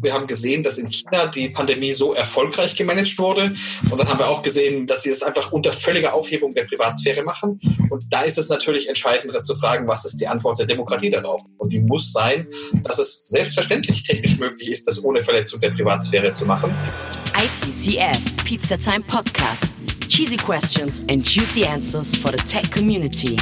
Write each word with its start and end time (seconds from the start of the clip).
Wir 0.00 0.14
haben 0.14 0.26
gesehen, 0.26 0.62
dass 0.62 0.78
in 0.78 0.88
China 0.88 1.26
die 1.26 1.48
Pandemie 1.48 1.92
so 1.92 2.14
erfolgreich 2.14 2.76
gemanagt 2.76 3.18
wurde. 3.18 3.52
Und 3.90 3.98
dann 3.98 4.08
haben 4.08 4.18
wir 4.18 4.28
auch 4.28 4.42
gesehen, 4.42 4.86
dass 4.86 5.02
sie 5.02 5.10
das 5.10 5.22
einfach 5.22 5.50
unter 5.52 5.72
völliger 5.72 6.14
Aufhebung 6.14 6.54
der 6.54 6.64
Privatsphäre 6.64 7.22
machen. 7.22 7.60
Und 7.90 8.04
da 8.10 8.22
ist 8.22 8.38
es 8.38 8.48
natürlich 8.48 8.88
entscheidend 8.88 9.34
zu 9.44 9.54
fragen, 9.56 9.88
was 9.88 10.04
ist 10.04 10.20
die 10.20 10.26
Antwort 10.26 10.60
der 10.60 10.66
Demokratie 10.66 11.10
darauf? 11.10 11.42
Und 11.58 11.72
die 11.72 11.80
muss 11.80 12.12
sein, 12.12 12.46
dass 12.84 12.98
es 12.98 13.28
selbstverständlich 13.28 14.04
technisch 14.04 14.38
möglich 14.38 14.70
ist, 14.70 14.86
das 14.86 15.02
ohne 15.02 15.22
Verletzung 15.22 15.60
der 15.60 15.70
Privatsphäre 15.70 16.32
zu 16.32 16.46
machen. 16.46 16.72
ITCS 17.34 18.36
Pizza 18.44 18.78
Time 18.78 19.02
Podcast. 19.02 19.64
Cheesy 20.08 20.36
questions 20.36 21.00
and 21.10 21.22
juicy 21.22 21.64
answers 21.64 22.16
for 22.16 22.30
the 22.30 22.42
tech 22.44 22.70
community. 22.72 23.36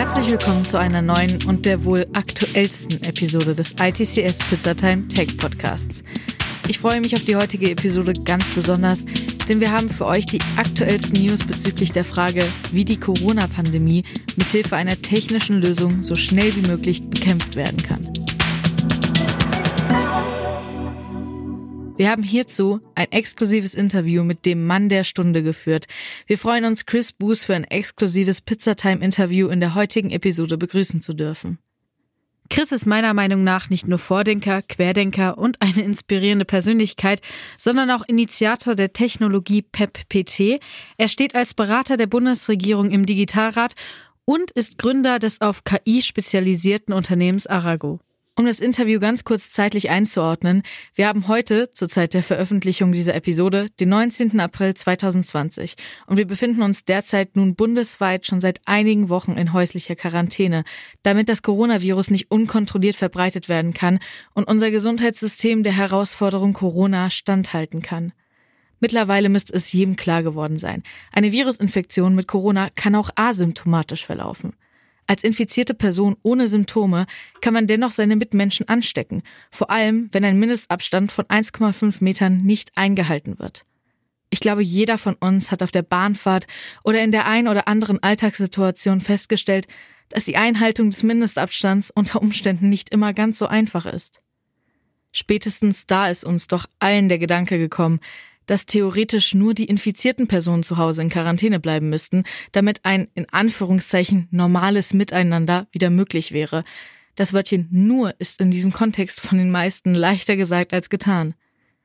Herzlich 0.00 0.30
willkommen 0.30 0.64
zu 0.64 0.78
einer 0.78 1.02
neuen 1.02 1.44
und 1.46 1.66
der 1.66 1.84
wohl 1.84 2.06
aktuellsten 2.14 3.02
Episode 3.02 3.54
des 3.54 3.72
ITCS 3.72 4.38
Pizzatime 4.48 5.06
Tech 5.08 5.36
Podcasts. 5.36 6.02
Ich 6.68 6.78
freue 6.78 7.02
mich 7.02 7.14
auf 7.14 7.24
die 7.24 7.36
heutige 7.36 7.70
Episode 7.70 8.14
ganz 8.24 8.48
besonders, 8.54 9.04
denn 9.46 9.60
wir 9.60 9.70
haben 9.70 9.90
für 9.90 10.06
euch 10.06 10.24
die 10.24 10.40
aktuellsten 10.56 11.22
News 11.22 11.44
bezüglich 11.44 11.92
der 11.92 12.06
Frage, 12.06 12.46
wie 12.72 12.86
die 12.86 12.98
Corona-Pandemie 12.98 14.04
mithilfe 14.36 14.74
einer 14.74 14.96
technischen 15.02 15.60
Lösung 15.60 16.02
so 16.02 16.14
schnell 16.14 16.56
wie 16.56 16.66
möglich 16.66 17.06
bekämpft 17.06 17.54
werden 17.54 17.82
kann. 17.82 18.10
Wir 22.00 22.08
haben 22.08 22.22
hierzu 22.22 22.80
ein 22.94 23.12
exklusives 23.12 23.74
Interview 23.74 24.24
mit 24.24 24.46
dem 24.46 24.66
Mann 24.66 24.88
der 24.88 25.04
Stunde 25.04 25.42
geführt. 25.42 25.84
Wir 26.26 26.38
freuen 26.38 26.64
uns, 26.64 26.86
Chris 26.86 27.12
Boos 27.12 27.44
für 27.44 27.54
ein 27.54 27.64
exklusives 27.64 28.40
Pizzatime-Interview 28.40 29.48
in 29.48 29.60
der 29.60 29.74
heutigen 29.74 30.08
Episode 30.08 30.56
begrüßen 30.56 31.02
zu 31.02 31.12
dürfen. 31.12 31.58
Chris 32.48 32.72
ist 32.72 32.86
meiner 32.86 33.12
Meinung 33.12 33.44
nach 33.44 33.68
nicht 33.68 33.86
nur 33.86 33.98
Vordenker, 33.98 34.62
Querdenker 34.62 35.36
und 35.36 35.60
eine 35.60 35.82
inspirierende 35.82 36.46
Persönlichkeit, 36.46 37.20
sondern 37.58 37.90
auch 37.90 38.08
Initiator 38.08 38.74
der 38.74 38.94
Technologie 38.94 39.60
PEP-PT. 39.60 40.58
Er 40.96 41.08
steht 41.08 41.34
als 41.34 41.52
Berater 41.52 41.98
der 41.98 42.06
Bundesregierung 42.06 42.92
im 42.92 43.04
Digitalrat 43.04 43.74
und 44.24 44.50
ist 44.52 44.78
Gründer 44.78 45.18
des 45.18 45.42
auf 45.42 45.64
KI 45.64 46.00
spezialisierten 46.00 46.94
Unternehmens 46.94 47.46
Arago. 47.46 48.00
Um 48.36 48.46
das 48.46 48.60
Interview 48.60 49.00
ganz 49.00 49.24
kurz 49.24 49.50
zeitlich 49.50 49.90
einzuordnen, 49.90 50.62
wir 50.94 51.08
haben 51.08 51.28
heute, 51.28 51.70
zur 51.70 51.88
Zeit 51.88 52.14
der 52.14 52.22
Veröffentlichung 52.22 52.92
dieser 52.92 53.14
Episode, 53.14 53.66
den 53.80 53.90
19. 53.90 54.38
April 54.40 54.72
2020 54.72 55.74
und 56.06 56.16
wir 56.16 56.26
befinden 56.26 56.62
uns 56.62 56.84
derzeit 56.84 57.36
nun 57.36 57.54
bundesweit 57.54 58.26
schon 58.26 58.40
seit 58.40 58.60
einigen 58.66 59.08
Wochen 59.08 59.32
in 59.32 59.52
häuslicher 59.52 59.96
Quarantäne, 59.96 60.64
damit 61.02 61.28
das 61.28 61.42
Coronavirus 61.42 62.10
nicht 62.10 62.30
unkontrolliert 62.30 62.96
verbreitet 62.96 63.48
werden 63.48 63.74
kann 63.74 63.98
und 64.32 64.48
unser 64.48 64.70
Gesundheitssystem 64.70 65.62
der 65.62 65.76
Herausforderung 65.76 66.52
Corona 66.52 67.10
standhalten 67.10 67.82
kann. 67.82 68.12
Mittlerweile 68.78 69.28
müsste 69.28 69.52
es 69.52 69.70
jedem 69.72 69.96
klar 69.96 70.22
geworden 70.22 70.58
sein. 70.58 70.82
Eine 71.12 71.32
Virusinfektion 71.32 72.14
mit 72.14 72.26
Corona 72.26 72.70
kann 72.74 72.94
auch 72.94 73.10
asymptomatisch 73.14 74.06
verlaufen. 74.06 74.54
Als 75.10 75.24
infizierte 75.24 75.74
Person 75.74 76.14
ohne 76.22 76.46
Symptome 76.46 77.04
kann 77.40 77.52
man 77.52 77.66
dennoch 77.66 77.90
seine 77.90 78.14
Mitmenschen 78.14 78.68
anstecken, 78.68 79.24
vor 79.50 79.68
allem 79.68 80.08
wenn 80.12 80.24
ein 80.24 80.38
Mindestabstand 80.38 81.10
von 81.10 81.24
1,5 81.24 81.96
Metern 81.98 82.36
nicht 82.36 82.70
eingehalten 82.76 83.40
wird. 83.40 83.64
Ich 84.30 84.38
glaube, 84.38 84.62
jeder 84.62 84.98
von 84.98 85.16
uns 85.16 85.50
hat 85.50 85.64
auf 85.64 85.72
der 85.72 85.82
Bahnfahrt 85.82 86.46
oder 86.84 87.02
in 87.02 87.10
der 87.10 87.26
ein 87.26 87.48
oder 87.48 87.66
anderen 87.66 88.00
Alltagssituation 88.00 89.00
festgestellt, 89.00 89.66
dass 90.10 90.26
die 90.26 90.36
Einhaltung 90.36 90.90
des 90.90 91.02
Mindestabstands 91.02 91.90
unter 91.90 92.22
Umständen 92.22 92.68
nicht 92.68 92.90
immer 92.90 93.12
ganz 93.12 93.36
so 93.36 93.48
einfach 93.48 93.86
ist. 93.86 94.18
Spätestens 95.10 95.88
da 95.88 96.08
ist 96.08 96.22
uns 96.22 96.46
doch 96.46 96.66
allen 96.78 97.08
der 97.08 97.18
Gedanke 97.18 97.58
gekommen, 97.58 97.98
dass 98.50 98.66
theoretisch 98.66 99.32
nur 99.32 99.54
die 99.54 99.66
infizierten 99.66 100.26
Personen 100.26 100.64
zu 100.64 100.76
Hause 100.76 101.02
in 101.02 101.08
Quarantäne 101.08 101.60
bleiben 101.60 101.88
müssten, 101.88 102.24
damit 102.50 102.80
ein 102.84 103.06
in 103.14 103.28
Anführungszeichen 103.30 104.26
normales 104.32 104.92
Miteinander 104.92 105.68
wieder 105.70 105.88
möglich 105.88 106.32
wäre. 106.32 106.64
Das 107.14 107.32
Wörtchen 107.32 107.68
nur 107.70 108.12
ist 108.18 108.40
in 108.40 108.50
diesem 108.50 108.72
Kontext 108.72 109.20
von 109.20 109.38
den 109.38 109.52
meisten 109.52 109.94
leichter 109.94 110.34
gesagt 110.34 110.72
als 110.72 110.90
getan. 110.90 111.34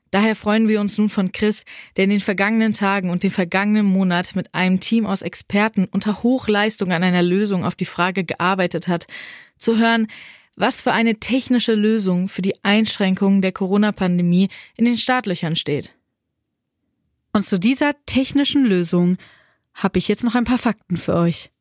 Daher 0.09 0.35
freuen 0.35 0.67
wir 0.67 0.81
uns 0.81 0.97
nun 0.97 1.09
von 1.09 1.31
Chris, 1.31 1.65
der 1.97 2.05
in 2.05 2.09
den 2.09 2.19
vergangenen 2.19 2.73
Tagen 2.73 3.11
und 3.11 3.21
dem 3.21 3.29
vergangenen 3.29 3.85
Monat 3.85 4.35
mit 4.35 4.55
einem 4.55 4.79
Team 4.79 5.05
aus 5.05 5.21
Experten 5.21 5.85
unter 5.91 6.23
Hochleistung 6.23 6.91
an 6.91 7.03
einer 7.03 7.21
Lösung 7.21 7.63
auf 7.63 7.75
die 7.75 7.85
Frage 7.85 8.23
gearbeitet 8.23 8.87
hat, 8.87 9.05
zu 9.59 9.77
hören, 9.77 10.07
was 10.55 10.81
für 10.81 10.93
eine 10.93 11.19
technische 11.19 11.75
Lösung 11.75 12.27
für 12.27 12.41
die 12.41 12.55
Einschränkungen 12.63 13.43
der 13.43 13.51
Corona-Pandemie 13.51 14.49
in 14.77 14.85
den 14.85 14.97
Startlöchern 14.97 15.55
steht. 15.55 15.93
Und 17.35 17.45
zu 17.45 17.59
dieser 17.59 17.93
technischen 18.05 18.63
Lösung 18.63 19.17
habe 19.73 19.99
ich 19.99 20.07
jetzt 20.07 20.23
noch 20.23 20.35
ein 20.35 20.45
paar 20.45 20.57
Fakten 20.57 20.95
für 20.95 21.15
euch. 21.15 21.51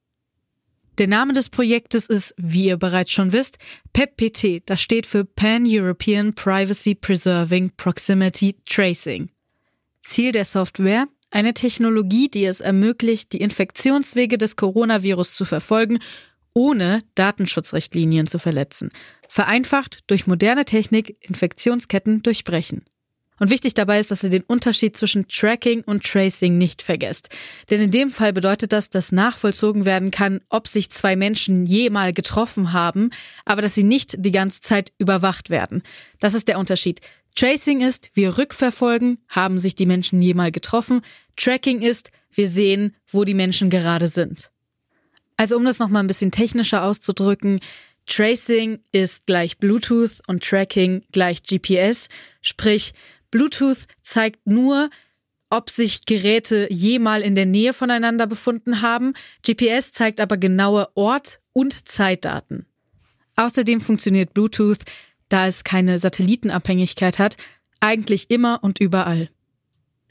Der 0.98 1.08
Name 1.08 1.32
des 1.32 1.48
Projektes 1.48 2.06
ist, 2.06 2.32
wie 2.36 2.66
ihr 2.66 2.76
bereits 2.76 3.10
schon 3.10 3.32
wisst, 3.32 3.58
PEPPT. 3.92 4.62
Das 4.66 4.80
steht 4.80 5.04
für 5.04 5.24
Pan-European 5.24 6.32
Privacy 6.32 6.94
Preserving 6.94 7.72
Proximity 7.76 8.54
Tracing. 8.66 9.30
Ziel 10.00 10.30
der 10.30 10.44
Software? 10.44 11.06
Eine 11.32 11.54
Technologie, 11.54 12.28
die 12.28 12.44
es 12.44 12.60
ermöglicht, 12.60 13.32
die 13.32 13.40
Infektionswege 13.40 14.38
des 14.38 14.54
Coronavirus 14.54 15.34
zu 15.34 15.44
verfolgen, 15.44 15.98
ohne 16.54 17.00
Datenschutzrichtlinien 17.16 18.28
zu 18.28 18.38
verletzen. 18.38 18.90
Vereinfacht 19.28 20.04
durch 20.06 20.28
moderne 20.28 20.66
Technik 20.66 21.16
Infektionsketten 21.20 22.22
durchbrechen. 22.22 22.84
Und 23.40 23.50
wichtig 23.50 23.74
dabei 23.74 23.98
ist, 23.98 24.10
dass 24.10 24.22
ihr 24.22 24.30
den 24.30 24.44
Unterschied 24.44 24.96
zwischen 24.96 25.26
Tracking 25.26 25.82
und 25.82 26.04
Tracing 26.04 26.56
nicht 26.56 26.82
vergesst. 26.82 27.28
Denn 27.68 27.80
in 27.80 27.90
dem 27.90 28.10
Fall 28.10 28.32
bedeutet 28.32 28.72
das, 28.72 28.90
dass 28.90 29.10
nachvollzogen 29.10 29.84
werden 29.84 30.10
kann, 30.10 30.40
ob 30.50 30.68
sich 30.68 30.90
zwei 30.90 31.16
Menschen 31.16 31.66
jemals 31.66 32.14
getroffen 32.14 32.72
haben, 32.72 33.10
aber 33.44 33.62
dass 33.62 33.74
sie 33.74 33.82
nicht 33.82 34.14
die 34.18 34.32
ganze 34.32 34.60
Zeit 34.60 34.92
überwacht 34.98 35.50
werden. 35.50 35.82
Das 36.20 36.34
ist 36.34 36.46
der 36.46 36.58
Unterschied. 36.58 37.00
Tracing 37.34 37.80
ist, 37.80 38.10
wir 38.14 38.38
rückverfolgen, 38.38 39.18
haben 39.28 39.58
sich 39.58 39.74
die 39.74 39.86
Menschen 39.86 40.22
jemals 40.22 40.52
getroffen. 40.52 41.02
Tracking 41.36 41.82
ist, 41.82 42.12
wir 42.30 42.48
sehen, 42.48 42.94
wo 43.08 43.24
die 43.24 43.34
Menschen 43.34 43.70
gerade 43.70 44.06
sind. 44.06 44.50
Also 45.36 45.56
um 45.56 45.64
das 45.64 45.80
nochmal 45.80 46.04
ein 46.04 46.08
bisschen 46.08 46.30
technischer 46.30 46.84
auszudrücken, 46.84 47.58
Tracing 48.06 48.80
ist 48.92 49.26
gleich 49.26 49.58
Bluetooth 49.58 50.20
und 50.26 50.44
Tracking 50.44 51.02
gleich 51.10 51.42
GPS, 51.42 52.08
sprich 52.42 52.92
Bluetooth 53.34 53.88
zeigt 54.00 54.46
nur, 54.46 54.90
ob 55.50 55.68
sich 55.68 56.06
Geräte 56.06 56.68
jemal 56.70 57.20
in 57.20 57.34
der 57.34 57.46
Nähe 57.46 57.72
voneinander 57.72 58.28
befunden 58.28 58.80
haben. 58.80 59.14
GPS 59.44 59.90
zeigt 59.90 60.20
aber 60.20 60.36
genaue 60.36 60.86
Ort- 60.94 61.40
und 61.52 61.88
Zeitdaten. 61.88 62.64
Außerdem 63.34 63.80
funktioniert 63.80 64.34
Bluetooth, 64.34 64.78
da 65.28 65.48
es 65.48 65.64
keine 65.64 65.98
Satellitenabhängigkeit 65.98 67.18
hat, 67.18 67.36
eigentlich 67.80 68.30
immer 68.30 68.60
und 68.62 68.78
überall. 68.78 69.30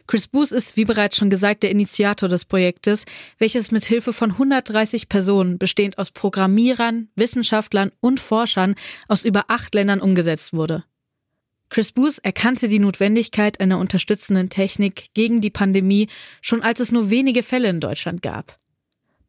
Chris 0.06 0.28
Boos 0.28 0.52
ist, 0.52 0.76
wie 0.76 0.84
bereits 0.84 1.16
schon 1.16 1.30
gesagt, 1.30 1.64
der 1.64 1.72
Initiator 1.72 2.28
des 2.28 2.44
Projektes, 2.44 3.06
welches 3.38 3.72
mit 3.72 3.86
Hilfe 3.86 4.12
von 4.12 4.32
130 4.32 5.08
Personen, 5.08 5.58
bestehend 5.58 5.98
aus 5.98 6.12
Programmierern, 6.12 7.08
Wissenschaftlern 7.16 7.94
und 8.02 8.20
Forschern 8.20 8.76
aus 9.08 9.24
über 9.24 9.46
acht 9.48 9.74
Ländern 9.74 10.02
umgesetzt 10.02 10.52
wurde. 10.52 10.84
Chris 11.74 11.92
Booth 11.92 12.20
erkannte 12.22 12.68
die 12.68 12.78
Notwendigkeit 12.78 13.60
einer 13.60 13.80
unterstützenden 13.80 14.52
Technik 14.52 15.06
gegen 15.16 15.42
die 15.42 15.50
Pandemie 15.50 16.08
schon 16.40 16.62
als 16.62 16.80
es 16.80 16.92
nur 16.92 17.10
wenige 17.10 17.42
Fälle 17.42 17.68
in 17.68 17.80
Deutschland 17.80 18.22
gab. 18.22 18.60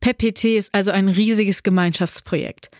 PEPPT 0.00 0.44
ist 0.44 0.74
also 0.74 0.90
ein 0.90 1.08
riesiges 1.08 1.62
Gemeinschaftsprojekt. 1.62 2.70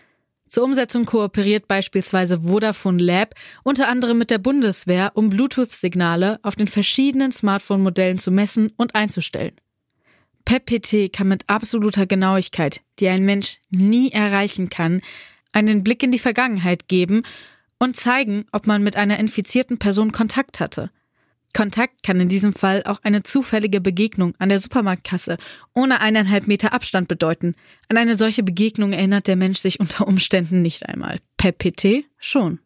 Zur 0.47 0.65
Umsetzung 0.65 1.05
kooperiert 1.05 1.67
beispielsweise 1.67 2.41
Vodafone 2.41 3.01
Lab 3.01 3.33
unter 3.63 3.87
anderem 3.87 4.19
mit 4.19 4.29
der 4.29 4.37
Bundeswehr, 4.37 5.13
um 5.15 5.31
Bluetooth-Signale 5.31 6.37
auf 6.43 6.55
den 6.55 6.67
verschiedenen 6.67 7.31
Smartphone-Modellen 7.31 8.19
zu 8.19 8.29
messen 8.29 8.71
und 8.77 8.93
einzustellen. 8.93 9.55
PEPPT 10.45 11.11
kann 11.11 11.27
mit 11.27 11.49
absoluter 11.49 12.05
Genauigkeit, 12.05 12.81
die 12.99 13.09
ein 13.09 13.25
Mensch 13.25 13.57
nie 13.71 14.11
erreichen 14.11 14.69
kann, 14.69 15.01
einen 15.53 15.83
Blick 15.83 16.03
in 16.03 16.11
die 16.11 16.19
Vergangenheit 16.19 16.87
geben 16.87 17.23
und 17.79 17.95
zeigen, 17.95 18.45
ob 18.51 18.67
man 18.67 18.83
mit 18.83 18.95
einer 18.95 19.19
infizierten 19.19 19.77
Person 19.77 20.11
Kontakt 20.11 20.59
hatte. 20.59 20.91
Kontakt 21.55 22.03
kann 22.03 22.19
in 22.19 22.27
diesem 22.27 22.53
Fall 22.53 22.83
auch 22.83 22.99
eine 23.03 23.23
zufällige 23.23 23.79
Begegnung 23.79 24.33
an 24.39 24.49
der 24.49 24.59
Supermarktkasse 24.59 25.37
ohne 25.73 26.01
eineinhalb 26.01 26.47
Meter 26.47 26.73
Abstand 26.73 27.07
bedeuten. 27.07 27.55
An 27.87 27.95
eine 27.95 28.17
solche 28.17 28.43
Begegnung 28.43 28.91
erinnert 28.91 29.27
der 29.27 29.37
Mensch 29.37 29.59
sich 29.59 29.79
unter 29.79 30.05
Umständen 30.07 30.61
nicht 30.61 30.85
einmal. 30.85 31.19
Per 31.37 31.53
PT 31.53 32.03
schon. 32.17 32.59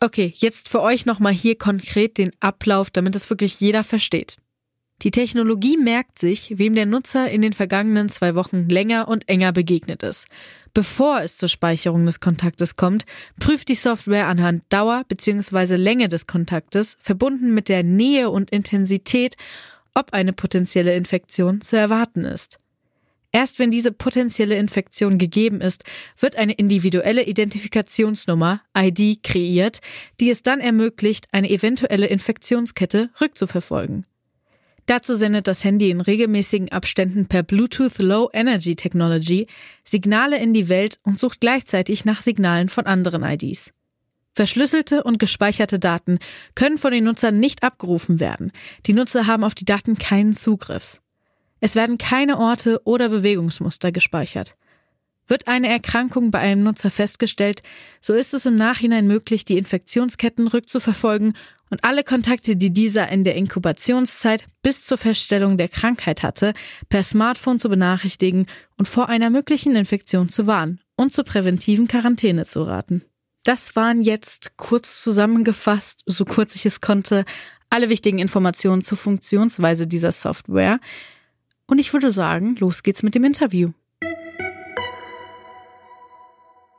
Okay, 0.00 0.32
jetzt 0.34 0.70
für 0.70 0.80
euch 0.80 1.04
nochmal 1.04 1.34
hier 1.34 1.58
konkret 1.58 2.16
den 2.16 2.32
Ablauf, 2.40 2.88
damit 2.90 3.14
es 3.16 3.28
wirklich 3.28 3.60
jeder 3.60 3.84
versteht. 3.84 4.38
Die 5.02 5.10
Technologie 5.10 5.78
merkt 5.78 6.18
sich, 6.18 6.58
wem 6.58 6.74
der 6.74 6.84
Nutzer 6.84 7.30
in 7.30 7.40
den 7.40 7.54
vergangenen 7.54 8.10
zwei 8.10 8.34
Wochen 8.34 8.66
länger 8.66 9.08
und 9.08 9.28
enger 9.30 9.52
begegnet 9.52 10.02
ist. 10.02 10.26
Bevor 10.74 11.22
es 11.22 11.38
zur 11.38 11.48
Speicherung 11.48 12.04
des 12.04 12.20
Kontaktes 12.20 12.76
kommt, 12.76 13.06
prüft 13.40 13.68
die 13.70 13.74
Software 13.74 14.26
anhand 14.26 14.62
Dauer 14.68 15.04
bzw. 15.08 15.76
Länge 15.76 16.08
des 16.08 16.26
Kontaktes, 16.26 16.98
verbunden 17.00 17.54
mit 17.54 17.68
der 17.68 17.82
Nähe 17.82 18.30
und 18.30 18.50
Intensität, 18.50 19.36
ob 19.94 20.12
eine 20.12 20.34
potenzielle 20.34 20.94
Infektion 20.94 21.62
zu 21.62 21.76
erwarten 21.76 22.24
ist. 22.24 22.58
Erst 23.32 23.58
wenn 23.58 23.70
diese 23.70 23.92
potenzielle 23.92 24.56
Infektion 24.56 25.16
gegeben 25.16 25.60
ist, 25.60 25.84
wird 26.18 26.36
eine 26.36 26.52
individuelle 26.52 27.24
Identifikationsnummer 27.24 28.60
ID 28.76 29.22
kreiert, 29.22 29.80
die 30.18 30.30
es 30.30 30.42
dann 30.42 30.60
ermöglicht, 30.60 31.28
eine 31.32 31.48
eventuelle 31.48 32.06
Infektionskette 32.06 33.10
rückzuverfolgen. 33.20 34.04
Dazu 34.90 35.14
sendet 35.14 35.46
das 35.46 35.62
Handy 35.62 35.90
in 35.90 36.00
regelmäßigen 36.00 36.72
Abständen 36.72 37.26
per 37.26 37.44
Bluetooth 37.44 38.00
Low 38.00 38.28
Energy 38.32 38.74
Technology 38.74 39.46
Signale 39.84 40.36
in 40.40 40.52
die 40.52 40.68
Welt 40.68 40.98
und 41.04 41.20
sucht 41.20 41.40
gleichzeitig 41.40 42.04
nach 42.04 42.20
Signalen 42.20 42.68
von 42.68 42.86
anderen 42.86 43.22
IDs. 43.22 43.72
Verschlüsselte 44.34 45.04
und 45.04 45.20
gespeicherte 45.20 45.78
Daten 45.78 46.18
können 46.56 46.76
von 46.76 46.90
den 46.90 47.04
Nutzern 47.04 47.38
nicht 47.38 47.62
abgerufen 47.62 48.18
werden. 48.18 48.50
Die 48.86 48.92
Nutzer 48.92 49.28
haben 49.28 49.44
auf 49.44 49.54
die 49.54 49.64
Daten 49.64 49.96
keinen 49.96 50.34
Zugriff. 50.34 51.00
Es 51.60 51.76
werden 51.76 51.96
keine 51.96 52.38
Orte 52.38 52.80
oder 52.82 53.10
Bewegungsmuster 53.10 53.92
gespeichert. 53.92 54.56
Wird 55.30 55.46
eine 55.46 55.68
Erkrankung 55.68 56.32
bei 56.32 56.40
einem 56.40 56.64
Nutzer 56.64 56.90
festgestellt, 56.90 57.62
so 58.00 58.14
ist 58.14 58.34
es 58.34 58.46
im 58.46 58.56
Nachhinein 58.56 59.06
möglich, 59.06 59.44
die 59.44 59.58
Infektionsketten 59.58 60.48
rückzuverfolgen 60.48 61.34
und 61.70 61.84
alle 61.84 62.02
Kontakte, 62.02 62.56
die 62.56 62.70
dieser 62.70 63.08
in 63.10 63.22
der 63.22 63.36
Inkubationszeit 63.36 64.46
bis 64.60 64.84
zur 64.84 64.98
Feststellung 64.98 65.56
der 65.56 65.68
Krankheit 65.68 66.24
hatte, 66.24 66.52
per 66.88 67.04
Smartphone 67.04 67.60
zu 67.60 67.68
benachrichtigen 67.68 68.46
und 68.76 68.88
vor 68.88 69.08
einer 69.08 69.30
möglichen 69.30 69.76
Infektion 69.76 70.30
zu 70.30 70.48
warnen 70.48 70.80
und 70.96 71.12
zur 71.12 71.22
präventiven 71.22 71.86
Quarantäne 71.86 72.44
zu 72.44 72.62
raten. 72.62 73.02
Das 73.44 73.76
waren 73.76 74.02
jetzt 74.02 74.56
kurz 74.56 75.00
zusammengefasst, 75.00 76.02
so 76.06 76.24
kurz 76.24 76.56
ich 76.56 76.66
es 76.66 76.80
konnte, 76.80 77.24
alle 77.70 77.88
wichtigen 77.88 78.18
Informationen 78.18 78.82
zur 78.82 78.98
Funktionsweise 78.98 79.86
dieser 79.86 80.10
Software. 80.10 80.80
Und 81.68 81.78
ich 81.78 81.92
würde 81.92 82.10
sagen, 82.10 82.56
los 82.56 82.82
geht's 82.82 83.04
mit 83.04 83.14
dem 83.14 83.22
Interview. 83.22 83.70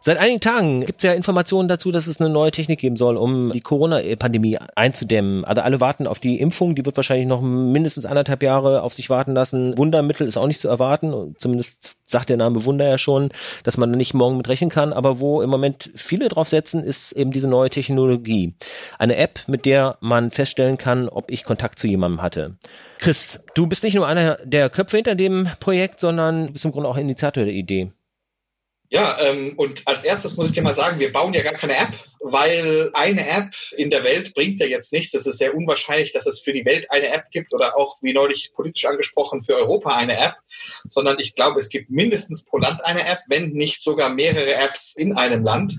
Seit 0.04 0.18
einigen 0.18 0.40
Tagen 0.40 0.84
gibt 0.84 0.98
es 0.98 1.04
ja 1.04 1.14
Informationen 1.14 1.70
dazu, 1.70 1.92
dass 1.92 2.08
es 2.08 2.20
eine 2.20 2.32
neue 2.32 2.50
Technik 2.50 2.80
geben 2.80 2.96
soll, 2.96 3.18
um 3.18 3.52
die 3.52 3.62
Corona-Pandemie 3.62 4.58
einzudämmen. 4.74 5.46
Also 5.46 5.62
alle 5.62 5.80
warten 5.80 6.08
auf 6.08 6.18
die 6.18 6.40
Impfung, 6.40 6.74
die 6.74 6.84
wird 6.84 6.98
wahrscheinlich 6.98 7.28
noch 7.28 7.42
mindestens 7.44 8.08
anderthalb 8.08 8.42
Jahre 8.42 8.82
auf 8.82 8.96
sich 8.96 9.12
warten 9.12 9.34
lassen. 9.34 9.78
Wundermittel 9.78 10.26
ist 10.26 10.38
auch 10.38 10.48
nicht 10.48 10.60
zu 10.60 10.70
erwarten, 10.70 11.36
zumindest 11.38 11.98
sagt 12.08 12.30
der 12.30 12.38
Name 12.38 12.66
Wunder 12.66 12.88
ja 12.88 12.98
schon, 12.98 13.30
dass 13.64 13.78
man 13.78 13.92
nicht 13.92 14.16
morgen 14.16 14.38
mit 14.38 14.50
rechnen 14.50 14.72
kann. 14.72 14.92
Aber 14.92 15.20
wo 15.20 15.44
im 15.44 15.52
Moment 15.52 15.92
viele 15.94 16.30
drauf 16.30 16.50
setzen, 16.50 16.84
ist 16.84 17.12
eben 17.12 17.30
diese 17.30 17.48
neue 17.48 17.70
Technologie. 17.70 18.56
Eine 18.98 19.18
App, 19.18 19.42
mit 19.46 19.68
der 19.68 19.98
man 20.02 20.32
feststellen 20.32 20.80
kann, 20.80 21.10
ob 21.10 21.30
ich 21.30 21.44
Kontakt 21.44 21.78
zu 21.78 21.86
jemandem 21.86 22.24
hatte. 22.24 22.58
Chris, 22.98 23.44
du 23.54 23.68
bist 23.68 23.84
nicht 23.84 23.94
nur 23.94 24.08
einer 24.08 24.40
der 24.46 24.72
Köpfe 24.72 24.98
hinter 24.98 25.14
dem 25.14 25.48
Projekt, 25.60 26.00
sondern 26.00 26.54
bist 26.54 26.66
im 26.66 26.72
Grunde 26.72 26.90
auch 26.90 26.98
Initiator 26.98 27.44
der 27.44 27.54
Idee. 27.54 27.92
Ja, 28.94 29.18
ähm, 29.22 29.54
und 29.56 29.88
als 29.88 30.04
erstes 30.04 30.36
muss 30.36 30.48
ich 30.48 30.54
dir 30.54 30.64
mal 30.64 30.76
sagen, 30.76 31.00
wir 31.00 31.14
bauen 31.14 31.34
ja 31.34 31.42
gar 31.42 31.54
keine 31.54 31.78
App, 31.78 31.96
weil 32.20 32.92
eine 32.94 33.26
App 33.26 33.56
in 33.78 33.90
der 33.90 34.04
Welt 34.04 34.34
bringt 34.34 34.60
ja 34.60 34.66
jetzt 34.66 34.92
nichts. 34.92 35.14
Es 35.14 35.26
ist 35.26 35.38
sehr 35.38 35.56
unwahrscheinlich, 35.56 36.12
dass 36.12 36.26
es 36.26 36.42
für 36.42 36.52
die 36.52 36.66
Welt 36.66 36.92
eine 36.92 37.08
App 37.08 37.32
gibt 37.32 37.54
oder 37.54 37.78
auch, 37.78 37.96
wie 38.02 38.12
neulich 38.12 38.52
politisch 38.54 38.84
angesprochen, 38.84 39.44
für 39.44 39.56
Europa 39.56 39.96
eine 39.96 40.18
App, 40.20 40.36
sondern 40.90 41.16
ich 41.22 41.36
glaube, 41.36 41.62
es 41.62 41.70
gibt 41.70 41.90
mindestens 41.90 42.44
pro 42.44 42.58
Land 42.58 42.84
eine 42.84 43.08
App, 43.08 43.20
wenn 43.28 43.52
nicht 43.52 43.82
sogar 43.82 44.10
mehrere 44.10 44.56
Apps 44.56 44.98
in 44.98 45.16
einem 45.16 45.46
Land. 45.46 45.74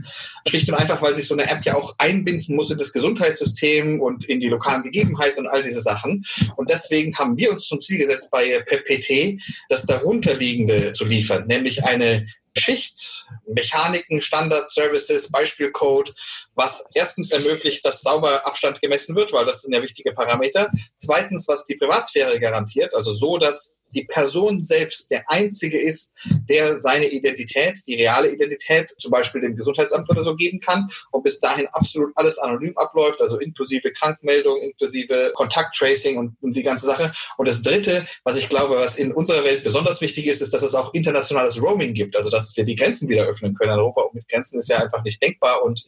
Schlicht 0.49 0.71
und 0.71 0.77
einfach, 0.77 1.03
weil 1.03 1.15
sich 1.15 1.27
so 1.27 1.35
eine 1.35 1.51
App 1.51 1.67
ja 1.67 1.77
auch 1.77 1.95
einbinden 1.99 2.57
muss 2.57 2.71
in 2.71 2.79
das 2.79 2.95
Gesundheitssystem 2.95 4.01
und 4.01 4.25
in 4.25 4.41
die 4.41 4.49
lokalen 4.49 4.85
Gegebenheiten 4.85 5.41
und 5.41 5.49
all 5.49 5.63
diese 5.63 5.83
Sachen. 5.83 6.25
Und 6.57 6.71
deswegen 6.71 7.15
haben 7.19 7.37
wir 7.37 7.53
uns 7.53 7.67
zum 7.67 7.83
Ziel 7.83 7.99
gesetzt, 7.99 8.31
bei 8.31 8.59
PPT 8.63 9.39
das 9.69 9.85
darunterliegende 9.85 10.95
zu 10.95 11.05
liefern, 11.05 11.47
nämlich 11.47 11.85
eine 11.85 12.27
Schicht, 12.57 13.27
Mechaniken, 13.47 14.21
Standard 14.21 14.71
Services, 14.71 15.31
Beispielcode, 15.31 16.15
was 16.55 16.87
erstens 16.95 17.31
ermöglicht, 17.31 17.85
dass 17.85 18.03
sauber 18.03 18.47
Abstand 18.47 18.81
gemessen 18.81 19.17
wird, 19.17 19.33
weil 19.33 19.47
das 19.47 19.63
sind 19.63 19.75
ja 19.75 19.83
wichtige 19.83 20.13
Parameter. 20.13 20.71
Zweitens, 20.99 21.49
was 21.49 21.65
die 21.65 21.77
Privatsphäre 21.77 22.39
garantiert, 22.39 22.95
also 22.95 23.13
so, 23.13 23.39
dass 23.39 23.79
die 23.95 24.05
Person 24.05 24.63
selbst 24.63 25.11
der 25.11 25.31
Einzige 25.31 25.81
ist, 25.81 26.15
der 26.49 26.77
seine 26.77 27.07
Identität, 27.07 27.81
die 27.87 27.95
reale 27.95 28.31
Identität, 28.31 28.95
zum 28.99 29.11
Beispiel 29.11 29.41
dem 29.41 29.57
Gesundheitsamt 29.57 30.09
oder 30.11 30.23
so 30.23 30.35
geben 30.35 30.61
kann 30.61 30.89
und 31.11 31.23
bis 31.23 31.41
dahin 31.41 31.67
absolut 31.69 32.13
alles 32.17 32.39
anonym 32.39 32.77
abläuft, 32.77 33.21
also 33.21 33.39
inklusive 33.39 33.93
Krankmeldung, 33.93 34.61
inklusive 34.61 35.33
Kontakttracing 35.35 36.17
und, 36.17 36.37
und 36.41 36.57
die 36.57 36.63
ganze 36.63 36.87
Sache. 36.87 37.13
Und 37.37 37.49
das 37.49 37.63
Dritte, 37.63 38.07
was 38.25 38.37
ich 38.37 38.49
glaube, 38.49 38.77
was 38.77 38.97
in 38.97 39.13
unserer 39.13 39.45
Welt 39.45 39.65
besonders 39.65 40.01
wichtig 40.01 40.27
ist, 40.27 40.43
ist, 40.43 40.55
dass 40.55 40.63
es 40.63 40.75
auch 40.75 40.95
internationales 40.95 41.61
Roaming 41.61 41.93
gibt, 41.93 42.17
also 42.17 42.31
dass 42.31 42.57
wir 42.57 42.65
die 42.65 42.77
Grenzen 42.77 43.09
wieder 43.09 43.27
öffnen 43.27 43.55
können. 43.55 43.73
Europa 43.73 44.09
mit 44.13 44.29
Grenzen 44.29 44.59
ist 44.59 44.69
ja 44.69 44.79
einfach 44.79 45.03
nicht 45.05 45.23
denkbar. 45.23 45.63
Und 45.63 45.85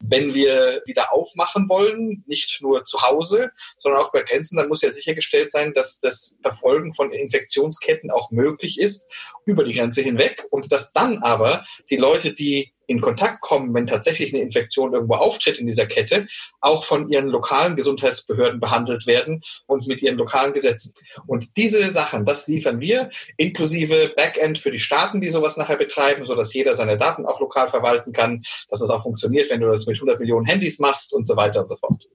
wenn 0.00 0.34
wir 0.34 0.82
wieder 0.86 1.12
aufmachen 1.12 1.68
wollen, 1.68 2.24
nicht 2.26 2.60
nur 2.62 2.84
zu 2.84 3.02
Hause, 3.02 3.50
sondern 3.78 4.00
auch 4.00 4.12
bei 4.12 4.22
Grenzen, 4.22 4.56
dann 4.56 4.68
muss 4.68 4.82
ja 4.82 4.90
sichergestellt 4.90 5.50
sein, 5.50 5.72
dass 5.74 6.00
das 6.00 6.38
Verfolgen 6.42 6.92
von 6.94 7.12
Infektionen 7.12 7.45
Infektionsketten 7.46 8.10
auch 8.10 8.30
möglich 8.30 8.80
ist 8.80 9.10
über 9.44 9.64
die 9.64 9.74
Grenze 9.74 10.02
hinweg 10.02 10.44
und 10.50 10.70
dass 10.72 10.92
dann 10.92 11.18
aber 11.22 11.64
die 11.90 11.96
Leute, 11.96 12.32
die 12.34 12.72
in 12.88 13.00
Kontakt 13.00 13.40
kommen, 13.40 13.74
wenn 13.74 13.88
tatsächlich 13.88 14.32
eine 14.32 14.44
Infektion 14.44 14.94
irgendwo 14.94 15.14
auftritt 15.14 15.58
in 15.58 15.66
dieser 15.66 15.86
Kette, 15.86 16.28
auch 16.60 16.84
von 16.84 17.08
ihren 17.08 17.26
lokalen 17.26 17.74
Gesundheitsbehörden 17.74 18.60
behandelt 18.60 19.08
werden 19.08 19.42
und 19.66 19.88
mit 19.88 20.02
ihren 20.02 20.16
lokalen 20.16 20.52
Gesetzen. 20.52 20.94
Und 21.26 21.56
diese 21.56 21.90
Sachen, 21.90 22.24
das 22.24 22.46
liefern 22.46 22.80
wir, 22.80 23.10
inklusive 23.38 24.12
Backend 24.16 24.60
für 24.60 24.70
die 24.70 24.78
Staaten, 24.78 25.20
die 25.20 25.30
sowas 25.30 25.56
nachher 25.56 25.76
betreiben, 25.76 26.24
so 26.24 26.36
dass 26.36 26.54
jeder 26.54 26.74
seine 26.74 26.96
Daten 26.96 27.26
auch 27.26 27.40
lokal 27.40 27.68
verwalten 27.68 28.12
kann, 28.12 28.42
dass 28.70 28.80
es 28.80 28.90
auch 28.90 29.02
funktioniert, 29.02 29.50
wenn 29.50 29.60
du 29.60 29.66
das 29.66 29.86
mit 29.86 29.96
100 29.96 30.20
Millionen 30.20 30.46
Handys 30.46 30.78
machst 30.78 31.12
und 31.12 31.26
so 31.26 31.34
weiter 31.34 31.62
und 31.62 31.68
so 31.68 31.74
fort. 31.74 32.06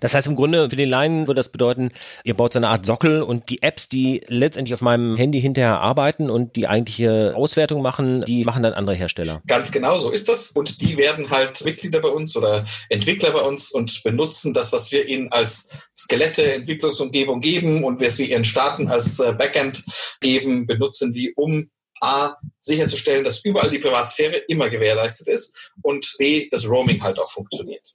Das 0.00 0.14
heißt 0.14 0.26
im 0.26 0.36
Grunde 0.36 0.70
für 0.70 0.76
den 0.76 0.88
Laien 0.88 1.26
würde 1.26 1.38
das 1.38 1.50
bedeuten, 1.50 1.90
ihr 2.24 2.34
baut 2.34 2.52
so 2.52 2.58
eine 2.58 2.68
Art 2.68 2.86
Sockel 2.86 3.22
und 3.22 3.48
die 3.50 3.62
Apps, 3.62 3.88
die 3.88 4.22
letztendlich 4.28 4.74
auf 4.74 4.80
meinem 4.80 5.16
Handy 5.16 5.40
hinterher 5.40 5.80
arbeiten 5.80 6.30
und 6.30 6.56
die 6.56 6.68
eigentliche 6.68 7.34
Auswertung 7.36 7.82
machen, 7.82 8.24
die 8.24 8.44
machen 8.44 8.62
dann 8.62 8.72
andere 8.72 8.96
Hersteller. 8.96 9.42
Ganz 9.46 9.72
genau 9.72 9.98
so 9.98 10.10
ist 10.10 10.28
das 10.28 10.50
und 10.52 10.80
die 10.80 10.96
werden 10.96 11.30
halt 11.30 11.64
Mitglieder 11.64 12.00
bei 12.00 12.08
uns 12.08 12.36
oder 12.36 12.64
Entwickler 12.88 13.30
bei 13.30 13.40
uns 13.40 13.70
und 13.70 14.02
benutzen 14.02 14.54
das, 14.54 14.72
was 14.72 14.92
wir 14.92 15.06
ihnen 15.08 15.30
als 15.32 15.70
Skelette, 15.96 16.52
Entwicklungsumgebung 16.52 17.40
geben 17.40 17.84
und 17.84 18.00
was 18.00 18.18
wir 18.18 18.26
ihren 18.26 18.44
Staaten 18.44 18.88
als 18.88 19.18
äh, 19.20 19.32
Backend 19.32 19.84
geben, 20.20 20.66
benutzen 20.66 21.12
die, 21.12 21.32
um 21.34 21.70
A, 22.00 22.34
sicherzustellen, 22.60 23.24
dass 23.24 23.44
überall 23.44 23.70
die 23.70 23.78
Privatsphäre 23.78 24.36
immer 24.48 24.68
gewährleistet 24.68 25.28
ist 25.28 25.72
und 25.82 26.14
B, 26.18 26.48
das 26.50 26.68
Roaming 26.68 27.02
halt 27.02 27.18
auch 27.18 27.30
funktioniert. 27.30 27.94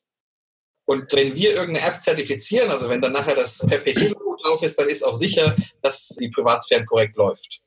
Und 0.91 1.13
wenn 1.13 1.33
wir 1.33 1.55
irgendeine 1.55 1.87
App 1.87 2.01
zertifizieren, 2.01 2.69
also 2.69 2.89
wenn 2.89 2.99
dann 2.99 3.13
nachher 3.13 3.33
das 3.33 3.65
PPT-Logo 3.65 4.35
drauf 4.43 4.61
ist, 4.61 4.77
dann 4.77 4.89
ist 4.89 5.03
auch 5.03 5.13
sicher, 5.15 5.55
dass 5.81 6.17
die 6.19 6.27
Privatsphäre 6.27 6.83
korrekt 6.83 7.15
läuft. 7.15 7.61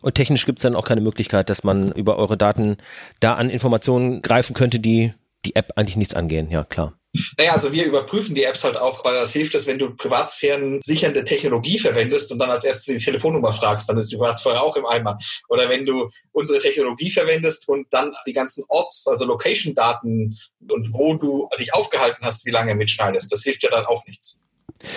Und 0.00 0.14
technisch 0.14 0.46
gibt 0.46 0.60
es 0.60 0.62
dann 0.62 0.74
auch 0.74 0.86
keine 0.86 1.02
Möglichkeit, 1.02 1.50
dass 1.50 1.62
man 1.62 1.92
über 1.92 2.16
eure 2.16 2.38
Daten 2.38 2.78
da 3.20 3.34
an 3.34 3.50
Informationen 3.50 4.22
greifen 4.22 4.54
könnte, 4.54 4.80
die 4.80 5.12
die 5.44 5.56
App 5.56 5.72
eigentlich 5.76 5.96
nichts 5.96 6.14
angehen. 6.14 6.50
Ja, 6.50 6.64
klar. 6.64 6.98
Naja, 7.36 7.54
also 7.54 7.72
wir 7.72 7.86
überprüfen 7.86 8.34
die 8.34 8.44
Apps 8.44 8.62
halt 8.62 8.76
auch, 8.76 9.04
weil 9.04 9.14
das 9.14 9.32
hilft 9.32 9.54
es, 9.54 9.66
wenn 9.66 9.78
du 9.78 9.94
Privatsphären 9.94 10.80
sichernde 10.82 11.24
Technologie 11.24 11.78
verwendest 11.78 12.30
und 12.30 12.38
dann 12.38 12.50
als 12.50 12.64
erstes 12.64 12.84
die 12.84 13.04
Telefonnummer 13.04 13.52
fragst, 13.52 13.88
dann 13.88 13.98
ist 13.98 14.12
die 14.12 14.16
Privatsphäre 14.16 14.60
auch 14.60 14.76
im 14.76 14.86
Eimer. 14.86 15.18
Oder 15.48 15.68
wenn 15.68 15.84
du 15.84 16.08
unsere 16.32 16.60
Technologie 16.60 17.10
verwendest 17.10 17.68
und 17.68 17.86
dann 17.90 18.14
die 18.26 18.32
ganzen 18.32 18.64
Orts, 18.68 19.06
also 19.08 19.24
Location-Daten 19.24 20.38
und 20.68 20.92
wo 20.92 21.14
du 21.14 21.48
dich 21.58 21.74
aufgehalten 21.74 22.24
hast, 22.24 22.46
wie 22.46 22.50
lange 22.50 22.74
mitschneidest, 22.76 23.32
das 23.32 23.42
hilft 23.42 23.62
ja 23.64 23.70
dann 23.70 23.86
auch 23.86 24.06
nichts. 24.06 24.39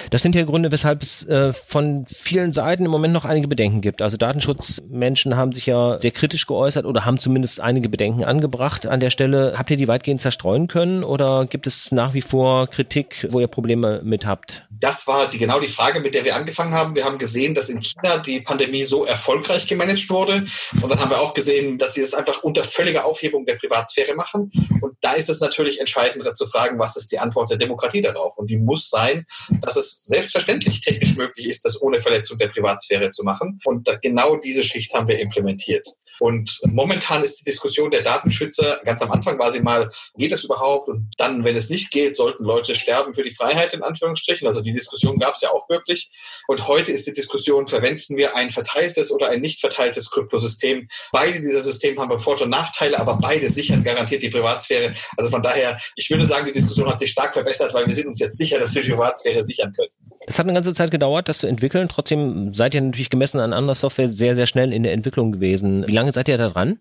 Das 0.09 0.21
sind 0.21 0.35
ja 0.35 0.43
Gründe, 0.43 0.71
weshalb 0.71 1.01
es 1.01 1.27
äh, 1.27 1.53
von 1.53 2.05
vielen 2.07 2.53
Seiten 2.53 2.85
im 2.85 2.91
Moment 2.91 3.13
noch 3.13 3.25
einige 3.25 3.47
Bedenken 3.47 3.81
gibt. 3.81 4.01
Also 4.01 4.17
Datenschutzmenschen 4.17 5.35
haben 5.35 5.53
sich 5.53 5.65
ja 5.65 5.99
sehr 5.99 6.11
kritisch 6.11 6.47
geäußert 6.47 6.85
oder 6.85 7.05
haben 7.05 7.19
zumindest 7.19 7.59
einige 7.59 7.89
Bedenken 7.89 8.23
angebracht 8.23 8.87
an 8.87 8.99
der 8.99 9.09
Stelle. 9.09 9.55
Habt 9.57 9.71
ihr 9.71 9.77
die 9.77 9.87
weitgehend 9.87 10.21
zerstreuen 10.21 10.67
können 10.67 11.03
oder 11.03 11.45
gibt 11.45 11.67
es 11.67 11.91
nach 11.91 12.13
wie 12.13 12.21
vor 12.21 12.67
Kritik, 12.67 13.27
wo 13.29 13.39
ihr 13.39 13.47
Probleme 13.47 14.01
mit 14.03 14.25
habt? 14.25 14.67
Das 14.69 15.07
war 15.07 15.29
die, 15.29 15.37
genau 15.37 15.59
die 15.59 15.67
Frage, 15.67 15.99
mit 16.01 16.13
der 16.13 16.25
wir 16.25 16.35
angefangen 16.35 16.73
haben. 16.73 16.95
Wir 16.95 17.05
haben 17.05 17.17
gesehen, 17.17 17.53
dass 17.53 17.69
in 17.69 17.81
China 17.81 18.17
die 18.17 18.41
Pandemie 18.41 18.83
so 18.83 19.05
erfolgreich 19.05 19.65
gemanagt 19.65 20.09
wurde. 20.09 20.45
Und 20.81 20.89
dann 20.89 20.99
haben 20.99 21.09
wir 21.09 21.21
auch 21.21 21.33
gesehen, 21.33 21.77
dass 21.77 21.93
sie 21.93 22.01
das 22.01 22.13
einfach 22.13 22.43
unter 22.43 22.63
völliger 22.63 23.05
Aufhebung 23.05 23.45
der 23.45 23.55
Privatsphäre 23.55 24.13
machen. 24.15 24.51
Und 24.81 24.97
da 25.01 25.13
ist 25.13 25.29
es 25.29 25.39
natürlich 25.39 25.79
entscheidend 25.79 26.25
zu 26.37 26.45
fragen, 26.47 26.79
was 26.79 26.97
ist 26.97 27.11
die 27.11 27.19
Antwort 27.19 27.49
der 27.49 27.57
Demokratie 27.57 28.01
darauf? 28.01 28.37
Und 28.37 28.49
die 28.49 28.57
muss 28.57 28.89
sein, 28.89 29.25
dass 29.61 29.72
dass 29.75 29.85
es 29.85 30.05
selbstverständlich 30.05 30.81
technisch 30.81 31.15
möglich 31.15 31.47
ist, 31.47 31.65
das 31.65 31.81
ohne 31.81 32.01
Verletzung 32.01 32.37
der 32.37 32.49
Privatsphäre 32.49 33.11
zu 33.11 33.23
machen. 33.23 33.59
Und 33.65 33.89
genau 34.01 34.37
diese 34.37 34.63
Schicht 34.63 34.93
haben 34.93 35.07
wir 35.07 35.19
implementiert. 35.19 35.87
Und 36.19 36.59
momentan 36.65 37.23
ist 37.23 37.41
die 37.41 37.45
Diskussion 37.45 37.91
der 37.91 38.03
Datenschützer, 38.03 38.81
ganz 38.85 39.01
am 39.01 39.11
Anfang 39.11 39.39
war 39.39 39.51
sie 39.51 39.61
mal, 39.61 39.89
geht 40.15 40.31
es 40.31 40.43
überhaupt? 40.43 40.89
Und 40.89 41.11
dann, 41.17 41.43
wenn 41.43 41.55
es 41.55 41.69
nicht 41.69 41.91
geht, 41.91 42.15
sollten 42.15 42.43
Leute 42.43 42.75
sterben 42.75 43.13
für 43.13 43.23
die 43.23 43.33
Freiheit, 43.33 43.73
in 43.73 43.83
Anführungsstrichen. 43.83 44.47
Also 44.47 44.61
die 44.61 44.73
Diskussion 44.73 45.19
gab 45.19 45.35
es 45.35 45.41
ja 45.41 45.51
auch 45.51 45.67
wirklich. 45.69 46.11
Und 46.47 46.67
heute 46.67 46.91
ist 46.91 47.07
die 47.07 47.13
Diskussion, 47.13 47.67
verwenden 47.67 48.17
wir 48.17 48.35
ein 48.35 48.51
verteiltes 48.51 49.11
oder 49.11 49.29
ein 49.29 49.41
nicht 49.41 49.59
verteiltes 49.59 50.09
Kryptosystem? 50.11 50.87
Beide 51.11 51.41
dieser 51.41 51.61
Systeme 51.61 52.01
haben 52.01 52.19
Vor- 52.19 52.41
und 52.41 52.49
Nachteile, 52.49 52.99
aber 52.99 53.17
beide 53.17 53.49
sichern 53.49 53.83
garantiert 53.83 54.23
die 54.23 54.29
Privatsphäre. 54.29 54.93
Also 55.17 55.29
von 55.29 55.43
daher, 55.43 55.79
ich 55.95 56.09
würde 56.09 56.25
sagen, 56.25 56.45
die 56.47 56.53
Diskussion 56.53 56.89
hat 56.89 56.99
sich 56.99 57.11
stark 57.11 57.33
verbessert, 57.33 57.73
weil 57.73 57.85
wir 57.85 57.93
sind 57.93 58.07
uns 58.07 58.19
jetzt 58.19 58.37
sicher, 58.37 58.59
dass 58.59 58.73
wir 58.73 58.81
die 58.81 58.89
Privatsphäre 58.89 59.43
sichern 59.43 59.73
können. 59.73 59.91
Es 60.25 60.39
hat 60.39 60.45
eine 60.45 60.53
ganze 60.53 60.73
Zeit 60.73 60.91
gedauert, 60.91 61.29
das 61.29 61.39
zu 61.39 61.47
entwickeln. 61.47 61.89
Trotzdem 61.89 62.53
seid 62.53 62.75
ihr 62.75 62.81
natürlich 62.81 63.09
gemessen 63.09 63.39
an 63.39 63.53
anderer 63.53 63.75
Software 63.75 64.07
sehr, 64.07 64.35
sehr 64.35 64.47
schnell 64.47 64.71
in 64.73 64.83
der 64.83 64.93
Entwicklung 64.93 65.31
gewesen. 65.31 65.87
Wie 65.87 65.91
lange 65.91 66.13
seid 66.13 66.27
ihr 66.27 66.37
da 66.37 66.49
dran? 66.49 66.79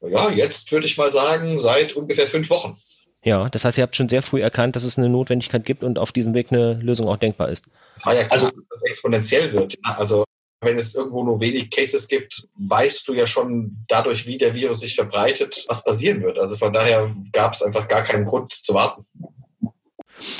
Ja, 0.00 0.30
jetzt 0.30 0.70
würde 0.72 0.86
ich 0.86 0.98
mal 0.98 1.12
sagen, 1.12 1.60
seit 1.60 1.94
ungefähr 1.94 2.26
fünf 2.26 2.50
Wochen. 2.50 2.76
Ja, 3.24 3.48
das 3.48 3.64
heißt, 3.64 3.78
ihr 3.78 3.82
habt 3.82 3.94
schon 3.94 4.08
sehr 4.08 4.22
früh 4.22 4.42
erkannt, 4.42 4.74
dass 4.74 4.82
es 4.82 4.98
eine 4.98 5.08
Notwendigkeit 5.08 5.64
gibt 5.64 5.84
und 5.84 5.98
auf 5.98 6.10
diesem 6.10 6.34
Weg 6.34 6.50
eine 6.50 6.74
Lösung 6.74 7.08
auch 7.08 7.16
denkbar 7.16 7.50
ist. 7.50 7.70
Es 7.96 8.04
war 8.04 8.14
ja 8.14 8.24
klar, 8.24 8.32
also, 8.32 8.46
dass 8.48 8.82
es 8.82 8.90
exponentiell 8.90 9.52
wird. 9.52 9.78
Also 9.82 10.24
wenn 10.60 10.78
es 10.78 10.94
irgendwo 10.94 11.24
nur 11.24 11.40
wenig 11.40 11.70
Cases 11.70 12.08
gibt, 12.08 12.44
weißt 12.56 13.06
du 13.06 13.14
ja 13.14 13.26
schon 13.26 13.84
dadurch, 13.88 14.26
wie 14.26 14.38
der 14.38 14.54
Virus 14.54 14.80
sich 14.80 14.94
verbreitet, 14.94 15.64
was 15.68 15.84
passieren 15.84 16.22
wird. 16.22 16.38
Also 16.38 16.56
von 16.56 16.72
daher 16.72 17.14
gab 17.32 17.52
es 17.52 17.62
einfach 17.62 17.88
gar 17.88 18.02
keinen 18.02 18.24
Grund 18.24 18.52
zu 18.52 18.74
warten. 18.74 19.04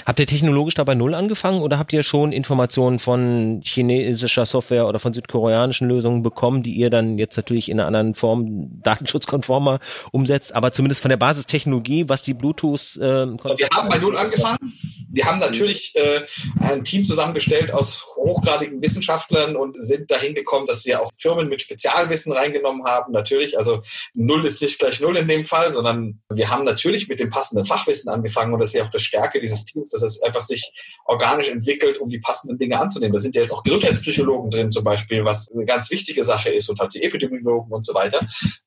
Habt 0.07 0.21
ihr 0.21 0.27
technologisch 0.27 0.75
dabei 0.75 0.95
null 0.95 1.15
angefangen 1.15 1.62
oder 1.62 1.79
habt 1.79 1.93
ihr 1.93 2.03
schon 2.03 2.33
Informationen 2.33 2.99
von 2.99 3.61
chinesischer 3.65 4.47
Software 4.47 4.87
oder 4.87 4.99
von 4.99 5.12
südkoreanischen 5.12 5.89
Lösungen 5.89 6.23
bekommen, 6.23 6.62
die 6.62 6.75
ihr 6.75 6.91
dann 6.91 7.19
jetzt 7.19 7.37
natürlich 7.37 7.71
in 7.71 7.79
einer 7.79 7.87
anderen 7.87 8.15
Form 8.15 8.83
datenschutzkonformer 8.83 9.81
umsetzt, 10.11 10.55
aber 10.55 10.73
zumindest 10.73 11.03
von 11.03 11.09
der 11.09 11.17
Basistechnologie, 11.17 12.09
was 12.09 12.23
die 12.23 12.35
Bluetooth 12.35 12.97
äh, 12.99 13.27
Wir 13.27 13.69
haben 13.75 13.89
bei 13.89 13.99
null 13.99 14.17
angefangen. 14.17 14.73
Wir 15.12 15.26
haben 15.26 15.38
natürlich 15.38 15.95
äh, 15.95 16.23
ein 16.61 16.85
Team 16.85 17.04
zusammengestellt 17.04 17.73
aus 17.73 18.04
hochgradigen 18.16 18.81
Wissenschaftlern 18.81 19.57
und 19.57 19.76
sind 19.76 20.11
dahin 20.11 20.35
gekommen, 20.35 20.66
dass 20.66 20.85
wir 20.85 21.02
auch 21.02 21.11
Firmen 21.16 21.49
mit 21.49 21.61
Spezialwissen 21.61 22.33
reingenommen 22.33 22.85
haben. 22.85 23.12
Natürlich, 23.12 23.59
also 23.59 23.83
null 24.14 24.45
ist 24.45 24.62
nicht 24.62 24.78
gleich 24.78 25.00
null 25.00 25.16
in 25.16 25.28
dem 25.28 25.45
Fall, 25.45 25.73
sondern 25.73 26.21
wir 26.31 26.50
haben 26.50 26.64
natürlich 26.64 27.09
mit 27.09 27.21
dem 27.21 27.31
passenden 27.31 27.66
Fachwissen 27.66 28.11
angefangen 28.11 28.54
und 28.54 28.61
das 28.61 28.69
ist 28.69 28.75
ja 28.75 28.85
auch 28.85 28.90
das 28.90 29.02
Stärke 29.02 29.40
dieses 29.40 29.66
Teams, 29.66 29.90
dass 29.90 30.02
es 30.02 30.23
einfach 30.23 30.42
sich 30.42 30.73
organisch 31.04 31.49
entwickelt, 31.49 31.99
um 31.99 32.09
die 32.09 32.21
passenden 32.21 32.59
Dinge 32.59 32.78
anzunehmen. 32.81 33.12
Da 33.12 33.21
sind 33.21 33.35
ja 33.35 33.42
jetzt 33.42 33.52
auch 33.52 33.62
Gesundheitspsychologen 33.62 34.50
drin 34.50 34.73
zum 34.73 34.85
Beispiel, 34.85 35.25
was 35.25 35.50
eine 35.52 35.64
ganz 35.64 35.90
wichtige 35.90 36.25
Sache 36.25 36.50
ist 36.50 36.69
und 36.71 36.81
halt 36.81 36.95
die 36.95 37.02
Epidemiologen 37.02 37.73
und 37.73 37.85
so 37.85 37.95
weiter. 37.95 38.21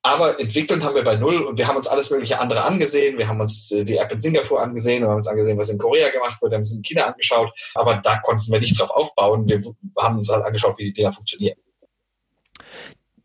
Aber 0.04 0.40
entwickeln 0.40 0.84
haben 0.84 0.96
wir 0.96 1.04
bei 1.04 1.16
null 1.16 1.42
und 1.44 1.58
wir 1.58 1.68
haben 1.68 1.78
uns 1.78 1.88
alles 1.88 2.10
mögliche 2.12 2.40
andere 2.40 2.64
angesehen. 2.64 3.18
Wir 3.18 3.28
haben 3.28 3.42
uns 3.42 3.68
die 3.70 3.98
App 3.98 4.12
in 4.12 4.20
Singapur 4.20 4.62
angesehen, 4.62 5.02
wir 5.02 5.10
haben 5.10 5.18
uns 5.18 5.28
angesehen, 5.28 5.58
was 5.58 5.70
in 5.70 5.78
Korea 5.78 6.10
gemacht 6.10 6.35
gemacht 6.36 6.42
wurde, 6.42 6.56
haben 6.56 6.62
uns 6.62 6.74
in 6.74 6.82
China 6.82 7.06
angeschaut, 7.06 7.52
aber 7.76 7.96
da 7.96 8.18
konnten 8.18 8.52
wir 8.52 8.60
nicht 8.60 8.80
drauf 8.80 8.92
aufbauen. 8.92 9.48
Wir 9.48 9.62
haben 10.00 10.18
uns 10.18 10.30
halt 10.30 10.46
angeschaut, 10.46 10.78
wie 10.78 10.86
die 10.86 10.94
Dinger 10.94 11.12
funktionieren. 11.12 11.58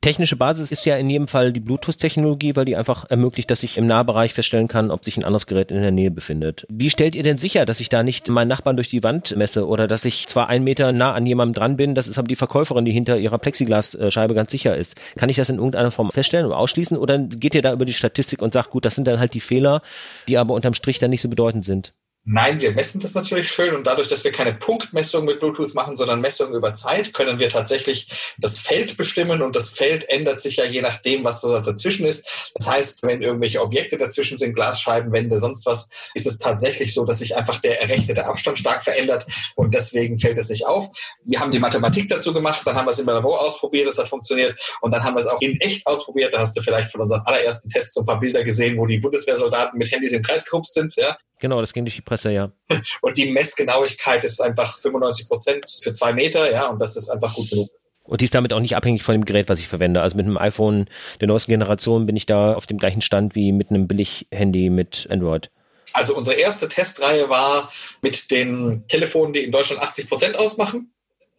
Technische 0.03 0.37
Basis 0.37 0.73
ist 0.73 0.87
ja 0.87 0.97
in 0.97 1.11
jedem 1.11 1.29
Fall 1.29 1.53
die 1.53 1.61
Bluetooth-Technologie, 1.61 2.57
weil 2.57 2.65
die 2.65 2.75
einfach 2.75 3.11
ermöglicht, 3.11 3.51
dass 3.51 3.63
ich 3.63 3.77
im 3.77 3.87
Nahbereich 3.87 4.33
feststellen 4.33 4.67
kann, 4.67 4.91
ob 4.91 5.05
sich 5.05 5.19
ein 5.19 5.25
anderes 5.25 5.47
Gerät 5.47 5.71
in 5.71 5.83
der 5.83 5.91
Nähe 5.91 6.11
befindet. 6.11 6.67
Wie 6.71 6.89
stellt 6.89 7.15
ihr 7.15 7.23
denn 7.23 7.37
sicher, 7.37 7.67
dass 7.67 7.81
ich 7.81 7.91
da 7.91 8.03
nicht 8.03 8.27
meinen 8.31 8.49
Nachbarn 8.49 8.77
durch 8.77 8.89
die 8.89 9.03
Wand 9.03 9.37
messe 9.37 9.67
oder 9.67 9.87
dass 9.87 10.07
ich 10.07 10.27
zwar 10.27 10.49
einen 10.49 10.65
Meter 10.65 10.93
nah 10.93 11.13
an 11.13 11.27
jemandem 11.27 11.53
dran 11.53 11.77
bin, 11.77 11.95
das 11.95 12.09
ist 12.09 12.17
aber 12.17 12.29
die 12.29 12.37
Verkäuferin, 12.37 12.87
die 12.87 12.93
hinter 12.93 13.19
ihrer 13.19 13.37
Plexiglasscheibe 13.37 14.33
ganz 14.33 14.51
sicher 14.51 14.75
ist. 14.75 14.97
Kann 15.17 15.29
ich 15.29 15.37
das 15.37 15.51
in 15.51 15.57
irgendeiner 15.57 15.91
Form 15.91 16.11
feststellen 16.11 16.47
oder 16.47 16.57
ausschließen 16.57 16.97
oder 16.97 17.19
geht 17.19 17.55
ihr 17.55 17.61
da 17.61 17.71
über 17.71 17.85
die 17.85 17.93
Statistik 17.93 18.41
und 18.41 18.55
sagt, 18.55 18.71
gut, 18.71 18.87
das 18.87 18.95
sind 18.95 19.07
dann 19.07 19.21
halt 19.21 19.35
die 19.35 19.41
Fehler, 19.41 19.83
die 20.29 20.39
aber 20.39 20.55
unterm 20.55 20.73
Strich 20.73 20.99
dann 20.99 21.11
nicht 21.11 21.21
so 21.21 21.29
bedeutend 21.29 21.67
sind? 21.67 21.93
Nein, 22.25 22.61
wir 22.61 22.73
messen 22.73 23.01
das 23.01 23.15
natürlich 23.15 23.51
schön 23.51 23.75
und 23.75 23.87
dadurch, 23.87 24.09
dass 24.09 24.25
wir 24.25 24.31
keine 24.31 24.53
Punktmessung 24.53 25.25
mit 25.25 25.41
Bluetooth 25.41 25.75
machen, 25.75 25.97
sondern 25.97 26.21
Messungen 26.21 26.55
über 26.55 26.75
Zeit, 26.75 27.15
können 27.15 27.41
wir 27.41 27.49
tatsächlich 27.49 28.35
das 28.37 28.59
Feld 28.59 28.99
bestimmen 28.99 29.41
und 29.41 29.57
das 29.57 29.71
Feld 29.71 30.07
ändert 30.11 30.43
sich 30.43 30.57
ja 30.57 30.65
je 30.65 30.83
nachdem, 30.83 31.25
was 31.25 31.41
so 31.41 31.59
dazwischen 31.59 32.05
ist. 32.05 32.53
Das 32.55 32.69
heißt, 32.69 33.03
wenn 33.05 33.23
irgendwelche 33.23 33.63
Objekte 33.63 33.97
dazwischen 33.97 34.37
sind, 34.37 34.55
Glasscheiben, 34.55 35.13
Wände, 35.13 35.41
sonst 35.41 35.65
was, 35.65 35.89
ist 36.13 36.27
es 36.27 36.39
tatsächlich 36.39 36.93
so, 36.93 37.07
dass 37.07 37.21
sich 37.21 37.37
einfach 37.37 37.57
der 37.57 37.81
errechnete 37.81 38.27
Abstand 38.27 38.59
stark 38.59 38.85
verändert 38.85 39.27
und 39.57 39.73
deswegen 39.73 40.19
fällt 40.19 40.37
es 40.37 40.51
nicht 40.51 40.67
auf. 40.67 40.91
Wir 41.25 41.41
haben 41.41 41.53
die 41.53 41.59
Mathematik 41.59 42.11
dazu 42.11 42.35
gemacht, 42.35 42.61
dann 42.67 42.77
haben 42.77 42.87
wir 42.87 42.93
es 42.93 42.99
im 42.99 43.07
Labor 43.07 43.41
ausprobiert, 43.41 43.89
das 43.89 43.97
hat 43.97 44.11
funktioniert 44.11 44.61
und 44.83 44.93
dann 44.93 45.03
haben 45.03 45.15
wir 45.15 45.21
es 45.21 45.27
auch 45.27 45.41
in 45.41 45.59
echt 45.61 45.87
ausprobiert. 45.87 46.35
Da 46.35 46.41
hast 46.41 46.55
du 46.55 46.61
vielleicht 46.61 46.93
von 46.93 47.01
unseren 47.01 47.23
allerersten 47.23 47.71
Tests 47.71 47.95
so 47.95 48.03
ein 48.03 48.07
paar 48.07 48.21
Bilder 48.21 48.45
gesehen, 48.45 48.77
wo 48.77 48.85
die 48.85 48.99
Bundeswehrsoldaten 48.99 49.79
mit 49.79 49.91
Handys 49.91 50.13
im 50.13 50.23
Kreis 50.23 50.45
gehupst 50.45 50.75
sind. 50.75 50.95
Ja. 50.97 51.17
Genau, 51.41 51.61
das 51.61 51.73
ging 51.73 51.85
durch 51.85 51.97
die 51.97 52.03
Presse, 52.03 52.31
ja. 52.31 52.53
Und 53.01 53.17
die 53.17 53.31
Messgenauigkeit 53.31 54.23
ist 54.25 54.41
einfach 54.41 54.79
95 54.79 55.29
Prozent 55.29 55.81
für 55.83 55.93
zwei 55.93 56.13
Meter, 56.13 56.51
ja, 56.53 56.67
und 56.69 56.79
das 56.79 56.97
ist 56.97 57.09
einfach 57.09 57.35
gut 57.35 57.49
genug. 57.51 57.69
Und 58.05 58.21
die 58.21 58.25
ist 58.25 58.35
damit 58.35 58.53
auch 58.53 58.61
nicht 58.61 58.77
abhängig 58.77 59.03
von 59.03 59.15
dem 59.15 59.25
Gerät, 59.25 59.49
was 59.49 59.61
ich 59.61 59.69
verwende. 59.69 60.03
Also 60.03 60.17
mit 60.17 60.27
einem 60.27 60.37
iPhone 60.37 60.89
der 61.21 61.29
neuesten 61.29 61.53
Generation 61.53 62.07
bin 62.07 62.17
ich 62.17 62.27
da 62.27 62.55
auf 62.55 62.67
dem 62.67 62.79
gleichen 62.79 63.03
Stand 63.03 63.35
wie 63.35 63.53
mit 63.53 63.71
einem 63.71 63.87
Billig-Handy 63.87 64.69
mit 64.69 65.07
Android. 65.11 65.51
Also 65.93 66.17
unsere 66.17 66.37
erste 66.37 66.69
Testreihe 66.69 67.29
war 67.29 67.71
mit 68.03 68.31
den 68.31 68.85
Telefonen, 68.89 69.33
die 69.33 69.45
in 69.45 69.53
Deutschland 69.53 69.81
80 69.83 70.09
Prozent 70.09 70.39
ausmachen. 70.39 70.93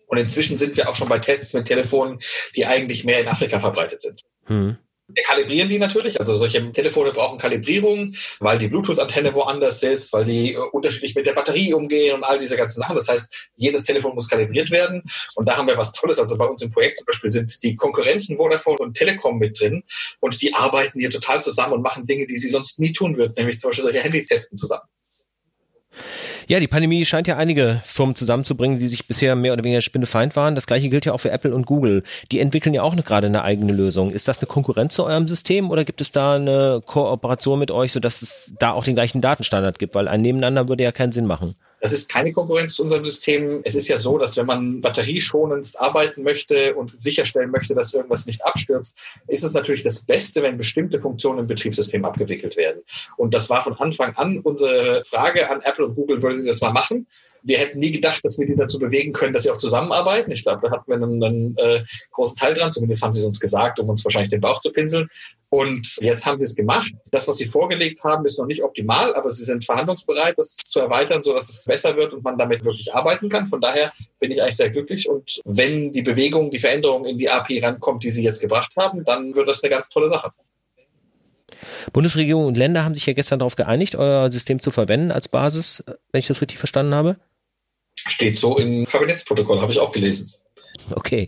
Und 0.07 0.17
inzwischen 0.17 0.57
sind 0.57 0.75
wir 0.77 0.89
auch 0.89 0.95
schon 0.95 1.09
bei 1.09 1.19
Tests 1.19 1.53
mit 1.53 1.65
Telefonen, 1.65 2.19
die 2.55 2.65
eigentlich 2.65 3.03
mehr 3.03 3.21
in 3.21 3.27
Afrika 3.27 3.59
verbreitet 3.59 4.01
sind. 4.01 4.21
Hm. 4.45 4.77
Wir 5.13 5.23
kalibrieren 5.23 5.69
die 5.69 5.79
natürlich. 5.79 6.19
Also 6.19 6.37
solche 6.37 6.71
Telefone 6.71 7.11
brauchen 7.11 7.37
Kalibrierung, 7.37 8.13
weil 8.39 8.59
die 8.59 8.67
Bluetooth-Antenne 8.67 9.33
woanders 9.33 9.83
ist, 9.83 10.13
weil 10.13 10.25
die 10.25 10.53
äh, 10.53 10.57
unterschiedlich 10.71 11.15
mit 11.15 11.25
der 11.25 11.33
Batterie 11.33 11.73
umgehen 11.73 12.15
und 12.15 12.23
all 12.23 12.39
diese 12.39 12.57
ganzen 12.57 12.81
Sachen. 12.81 12.95
Das 12.95 13.09
heißt, 13.09 13.49
jedes 13.55 13.83
Telefon 13.83 14.15
muss 14.15 14.29
kalibriert 14.29 14.71
werden. 14.71 15.03
Und 15.35 15.47
da 15.47 15.57
haben 15.57 15.67
wir 15.67 15.77
was 15.77 15.93
Tolles. 15.93 16.19
Also 16.19 16.37
bei 16.37 16.45
uns 16.45 16.61
im 16.61 16.71
Projekt 16.71 16.97
zum 16.97 17.05
Beispiel 17.05 17.29
sind 17.29 17.63
die 17.63 17.75
Konkurrenten 17.75 18.37
Vodafone 18.37 18.79
und 18.79 18.95
Telekom 18.95 19.37
mit 19.37 19.59
drin. 19.59 19.83
Und 20.19 20.41
die 20.41 20.53
arbeiten 20.53 20.99
hier 20.99 21.09
total 21.09 21.41
zusammen 21.41 21.73
und 21.73 21.81
machen 21.81 22.05
Dinge, 22.05 22.27
die 22.27 22.37
sie 22.37 22.49
sonst 22.49 22.79
nie 22.79 22.93
tun 22.93 23.17
würden, 23.17 23.33
nämlich 23.37 23.57
zum 23.57 23.69
Beispiel 23.69 23.83
solche 23.83 24.01
Handys 24.01 24.27
testen 24.27 24.57
zusammen. 24.57 24.90
Ja, 26.47 26.59
die 26.59 26.67
Pandemie 26.67 27.05
scheint 27.05 27.27
ja 27.27 27.37
einige 27.37 27.81
Firmen 27.85 28.15
zusammenzubringen, 28.15 28.79
die 28.79 28.87
sich 28.87 29.07
bisher 29.07 29.35
mehr 29.35 29.53
oder 29.53 29.63
weniger 29.63 29.81
spinnefeind 29.81 30.35
waren. 30.35 30.55
Das 30.55 30.67
gleiche 30.67 30.89
gilt 30.89 31.05
ja 31.05 31.13
auch 31.13 31.19
für 31.19 31.31
Apple 31.31 31.53
und 31.53 31.65
Google. 31.65 32.03
Die 32.31 32.39
entwickeln 32.39 32.73
ja 32.73 32.83
auch 32.83 32.93
eine, 32.93 33.03
gerade 33.03 33.27
eine 33.27 33.43
eigene 33.43 33.73
Lösung. 33.73 34.11
Ist 34.11 34.27
das 34.27 34.39
eine 34.39 34.47
Konkurrenz 34.47 34.95
zu 34.95 35.05
eurem 35.05 35.27
System 35.27 35.69
oder 35.69 35.85
gibt 35.85 36.01
es 36.01 36.11
da 36.11 36.35
eine 36.35 36.81
Kooperation 36.85 37.59
mit 37.59 37.71
euch, 37.71 37.91
sodass 37.91 38.21
es 38.21 38.53
da 38.59 38.71
auch 38.71 38.83
den 38.83 38.95
gleichen 38.95 39.21
Datenstandard 39.21 39.79
gibt? 39.79 39.95
Weil 39.95 40.07
ein 40.07 40.21
Nebeneinander 40.21 40.67
würde 40.67 40.83
ja 40.83 40.91
keinen 40.91 41.11
Sinn 41.11 41.25
machen. 41.25 41.53
Das 41.81 41.93
ist 41.93 42.09
keine 42.09 42.31
Konkurrenz 42.31 42.75
zu 42.75 42.83
unserem 42.83 43.03
System. 43.03 43.61
Es 43.63 43.73
ist 43.73 43.87
ja 43.87 43.97
so, 43.97 44.19
dass 44.19 44.37
wenn 44.37 44.45
man 44.45 44.81
batterieschonend 44.81 45.73
arbeiten 45.79 46.21
möchte 46.21 46.75
und 46.75 47.01
sicherstellen 47.01 47.49
möchte, 47.49 47.73
dass 47.73 47.93
irgendwas 47.93 48.27
nicht 48.27 48.45
abstürzt, 48.45 48.95
ist 49.27 49.43
es 49.43 49.53
natürlich 49.53 49.81
das 49.81 50.05
Beste, 50.05 50.43
wenn 50.43 50.57
bestimmte 50.57 51.01
Funktionen 51.01 51.39
im 51.39 51.47
Betriebssystem 51.47 52.05
abgewickelt 52.05 52.55
werden. 52.55 52.83
Und 53.17 53.33
das 53.33 53.49
war 53.49 53.63
von 53.63 53.73
Anfang 53.73 54.15
an 54.15 54.39
unsere 54.39 55.03
Frage 55.05 55.49
an 55.49 55.61
Apple 55.61 55.87
und 55.87 55.95
Google, 55.95 56.21
würden 56.21 56.41
sie 56.41 56.47
das 56.47 56.61
mal 56.61 56.71
machen? 56.71 57.07
Wir 57.43 57.57
hätten 57.57 57.79
nie 57.79 57.91
gedacht, 57.91 58.23
dass 58.23 58.37
wir 58.37 58.45
die 58.45 58.55
dazu 58.55 58.79
bewegen 58.79 59.13
können, 59.13 59.33
dass 59.33 59.43
sie 59.43 59.51
auch 59.51 59.57
zusammenarbeiten. 59.57 60.31
Ich 60.31 60.43
glaube, 60.43 60.61
da 60.63 60.71
hatten 60.71 60.87
wir 60.87 60.95
einen, 60.95 61.23
einen 61.23 61.55
äh, 61.57 61.83
großen 62.11 62.35
Teil 62.35 62.53
dran. 62.53 62.71
Zumindest 62.71 63.01
haben 63.01 63.13
sie 63.13 63.21
es 63.21 63.25
uns 63.25 63.39
gesagt, 63.39 63.79
um 63.79 63.89
uns 63.89 64.03
wahrscheinlich 64.05 64.31
den 64.31 64.41
Bauch 64.41 64.59
zu 64.61 64.71
pinseln. 64.71 65.09
Und 65.49 65.97
jetzt 66.01 66.25
haben 66.25 66.39
sie 66.39 66.45
es 66.45 66.55
gemacht. 66.55 66.91
Das, 67.11 67.27
was 67.27 67.37
sie 67.37 67.47
vorgelegt 67.47 68.03
haben, 68.03 68.25
ist 68.25 68.39
noch 68.39 68.45
nicht 68.45 68.63
optimal, 68.63 69.13
aber 69.15 69.29
sie 69.31 69.43
sind 69.43 69.65
verhandlungsbereit, 69.65 70.37
das 70.37 70.55
zu 70.55 70.79
erweitern, 70.79 71.23
so 71.23 71.33
dass 71.33 71.49
es 71.49 71.65
besser 71.65 71.95
wird 71.97 72.13
und 72.13 72.23
man 72.23 72.37
damit 72.37 72.63
wirklich 72.63 72.93
arbeiten 72.93 73.27
kann. 73.27 73.47
Von 73.47 73.59
daher 73.59 73.91
bin 74.19 74.31
ich 74.31 74.41
eigentlich 74.41 74.55
sehr 74.55 74.69
glücklich. 74.69 75.09
Und 75.09 75.41
wenn 75.45 75.91
die 75.91 76.03
Bewegung, 76.03 76.51
die 76.51 76.59
Veränderung 76.59 77.05
in 77.05 77.17
die 77.17 77.29
API 77.29 77.59
rankommt, 77.59 78.03
die 78.03 78.11
sie 78.11 78.23
jetzt 78.23 78.39
gebracht 78.39 78.71
haben, 78.77 79.03
dann 79.03 79.35
wird 79.35 79.49
das 79.49 79.63
eine 79.63 79.71
ganz 79.71 79.89
tolle 79.89 80.09
Sache. 80.09 80.31
Bundesregierung 81.93 82.45
und 82.45 82.57
Länder 82.57 82.83
haben 82.83 82.95
sich 82.95 83.05
ja 83.05 83.13
gestern 83.13 83.39
darauf 83.39 83.55
geeinigt, 83.55 83.95
euer 83.95 84.31
System 84.31 84.61
zu 84.61 84.71
verwenden 84.71 85.11
als 85.11 85.27
Basis, 85.27 85.83
wenn 86.11 86.19
ich 86.19 86.27
das 86.27 86.41
richtig 86.41 86.59
verstanden 86.59 86.93
habe. 86.93 87.17
Steht 88.07 88.37
so 88.37 88.57
im 88.57 88.85
Kabinettsprotokoll, 88.85 89.61
habe 89.61 89.71
ich 89.71 89.79
auch 89.79 89.91
gelesen. 89.91 90.33
Okay. 90.91 91.27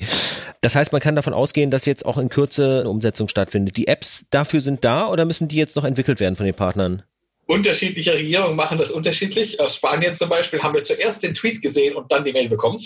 Das 0.62 0.76
heißt, 0.76 0.92
man 0.92 1.02
kann 1.02 1.16
davon 1.16 1.34
ausgehen, 1.34 1.72
dass 1.72 1.86
jetzt 1.86 2.06
auch 2.06 2.18
in 2.18 2.30
Kürze 2.30 2.80
eine 2.82 2.90
Umsetzung 2.90 3.28
stattfindet. 3.28 3.78
Die 3.78 3.88
Apps 3.88 4.28
dafür 4.30 4.62
sind 4.62 4.84
da 4.84 5.08
oder 5.08 5.26
müssen 5.26 5.48
die 5.48 5.58
jetzt 5.58 5.76
noch 5.76 5.84
entwickelt 5.84 6.20
werden 6.20 6.36
von 6.36 6.46
den 6.46 6.56
Partnern? 6.56 7.04
Unterschiedliche 7.46 8.14
Regierungen 8.14 8.56
machen 8.56 8.78
das 8.78 8.92
unterschiedlich. 8.92 9.60
Aus 9.60 9.76
Spanien 9.76 10.16
zum 10.16 10.30
Beispiel 10.30 10.62
haben 10.62 10.74
wir 10.74 10.84
zuerst 10.84 11.24
den 11.24 11.34
Tweet 11.34 11.62
gesehen 11.62 11.96
und 11.96 12.12
dann 12.12 12.24
die 12.24 12.32
Mail 12.32 12.48
bekommen. 12.48 12.82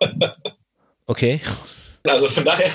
okay. 1.06 1.40
Also 2.04 2.28
von 2.28 2.44
daher, 2.44 2.70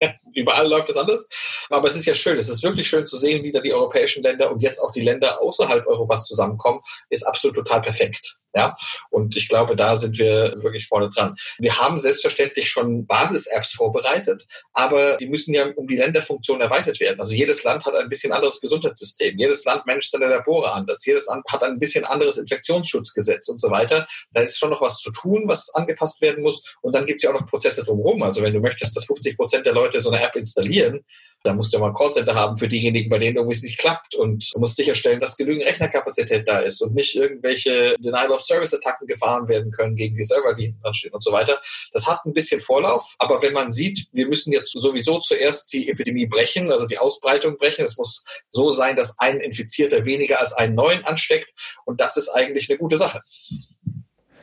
überall 0.34 0.68
läuft 0.68 0.88
es 0.90 0.96
anders. 0.96 1.28
Aber 1.68 1.88
es 1.88 1.96
ist 1.96 2.06
ja 2.06 2.14
schön. 2.14 2.38
Es 2.38 2.48
ist 2.48 2.62
wirklich 2.62 2.88
schön 2.88 3.06
zu 3.06 3.18
sehen, 3.18 3.42
wie 3.42 3.50
da 3.50 3.60
die 3.60 3.74
europäischen 3.74 4.22
Länder 4.22 4.52
und 4.52 4.62
jetzt 4.62 4.78
auch 4.78 4.92
die 4.92 5.00
Länder 5.00 5.42
außerhalb 5.42 5.84
Europas 5.86 6.24
zusammenkommen. 6.24 6.80
Ist 7.10 7.24
absolut 7.24 7.56
total 7.56 7.80
perfekt. 7.80 8.38
Ja, 8.54 8.74
und 9.10 9.36
ich 9.36 9.48
glaube, 9.48 9.76
da 9.76 9.96
sind 9.96 10.18
wir 10.18 10.54
wirklich 10.62 10.86
vorne 10.86 11.10
dran. 11.10 11.36
Wir 11.58 11.78
haben 11.78 11.98
selbstverständlich 11.98 12.70
schon 12.70 13.06
Basis-Apps 13.06 13.72
vorbereitet, 13.72 14.46
aber 14.72 15.18
die 15.18 15.28
müssen 15.28 15.52
ja 15.52 15.66
um 15.76 15.86
die 15.86 15.96
Länderfunktion 15.96 16.60
erweitert 16.60 16.98
werden. 17.00 17.20
Also 17.20 17.34
jedes 17.34 17.62
Land 17.64 17.84
hat 17.84 17.94
ein 17.94 18.08
bisschen 18.08 18.32
anderes 18.32 18.60
Gesundheitssystem. 18.60 19.38
Jedes 19.38 19.64
Land 19.64 19.84
managt 19.86 20.10
seine 20.10 20.26
Labore 20.26 20.72
anders. 20.72 21.04
Jedes 21.04 21.26
Land 21.26 21.44
hat 21.50 21.62
ein 21.62 21.78
bisschen 21.78 22.04
anderes 22.04 22.38
Infektionsschutzgesetz 22.38 23.48
und 23.48 23.60
so 23.60 23.70
weiter. 23.70 24.06
Da 24.32 24.40
ist 24.40 24.58
schon 24.58 24.70
noch 24.70 24.80
was 24.80 24.98
zu 24.98 25.12
tun, 25.12 25.44
was 25.46 25.68
angepasst 25.74 26.22
werden 26.22 26.42
muss. 26.42 26.62
Und 26.80 26.96
dann 26.96 27.04
gibt 27.04 27.20
es 27.20 27.24
ja 27.24 27.30
auch 27.30 27.40
noch 27.40 27.46
Prozesse 27.46 27.84
drumherum. 27.84 28.22
Also 28.22 28.42
wenn 28.42 28.54
du 28.54 28.60
möchtest, 28.60 28.96
dass 28.96 29.04
50 29.04 29.36
Prozent 29.36 29.66
der 29.66 29.74
Leute 29.74 30.00
so 30.00 30.10
eine 30.10 30.22
App 30.24 30.36
installieren, 30.36 31.04
da 31.44 31.54
musst 31.54 31.72
du 31.72 31.78
mal 31.78 31.88
ein 31.88 31.94
Callcenter 31.94 32.34
haben 32.34 32.56
für 32.56 32.68
diejenigen, 32.68 33.08
bei 33.08 33.18
denen 33.18 33.36
irgendwas 33.36 33.62
nicht 33.62 33.78
klappt. 33.78 34.14
Und 34.14 34.52
du 34.54 34.60
musst 34.60 34.76
sicherstellen, 34.76 35.20
dass 35.20 35.36
genügend 35.36 35.66
Rechnerkapazität 35.66 36.48
da 36.48 36.58
ist 36.58 36.80
und 36.82 36.94
nicht 36.94 37.14
irgendwelche 37.14 37.94
Denial-of-Service-Attacken 37.98 39.06
gefahren 39.06 39.48
werden 39.48 39.70
können 39.72 39.96
gegen 39.96 40.16
die 40.16 40.24
Server, 40.24 40.54
die 40.54 40.74
dran 40.82 40.94
stehen 40.94 41.12
und 41.12 41.22
so 41.22 41.32
weiter. 41.32 41.58
Das 41.92 42.06
hat 42.06 42.24
ein 42.26 42.32
bisschen 42.32 42.60
Vorlauf. 42.60 43.14
Aber 43.18 43.40
wenn 43.42 43.52
man 43.52 43.70
sieht, 43.70 44.08
wir 44.12 44.26
müssen 44.28 44.52
jetzt 44.52 44.72
sowieso 44.72 45.20
zuerst 45.20 45.72
die 45.72 45.88
Epidemie 45.88 46.26
brechen, 46.26 46.72
also 46.72 46.86
die 46.86 46.98
Ausbreitung 46.98 47.56
brechen. 47.56 47.84
Es 47.84 47.96
muss 47.96 48.24
so 48.50 48.70
sein, 48.70 48.96
dass 48.96 49.18
ein 49.18 49.40
Infizierter 49.40 50.04
weniger 50.04 50.40
als 50.40 50.52
einen 50.54 50.74
neuen 50.74 51.04
ansteckt. 51.04 51.48
Und 51.84 52.00
das 52.00 52.16
ist 52.16 52.28
eigentlich 52.28 52.68
eine 52.68 52.78
gute 52.78 52.96
Sache. 52.96 53.22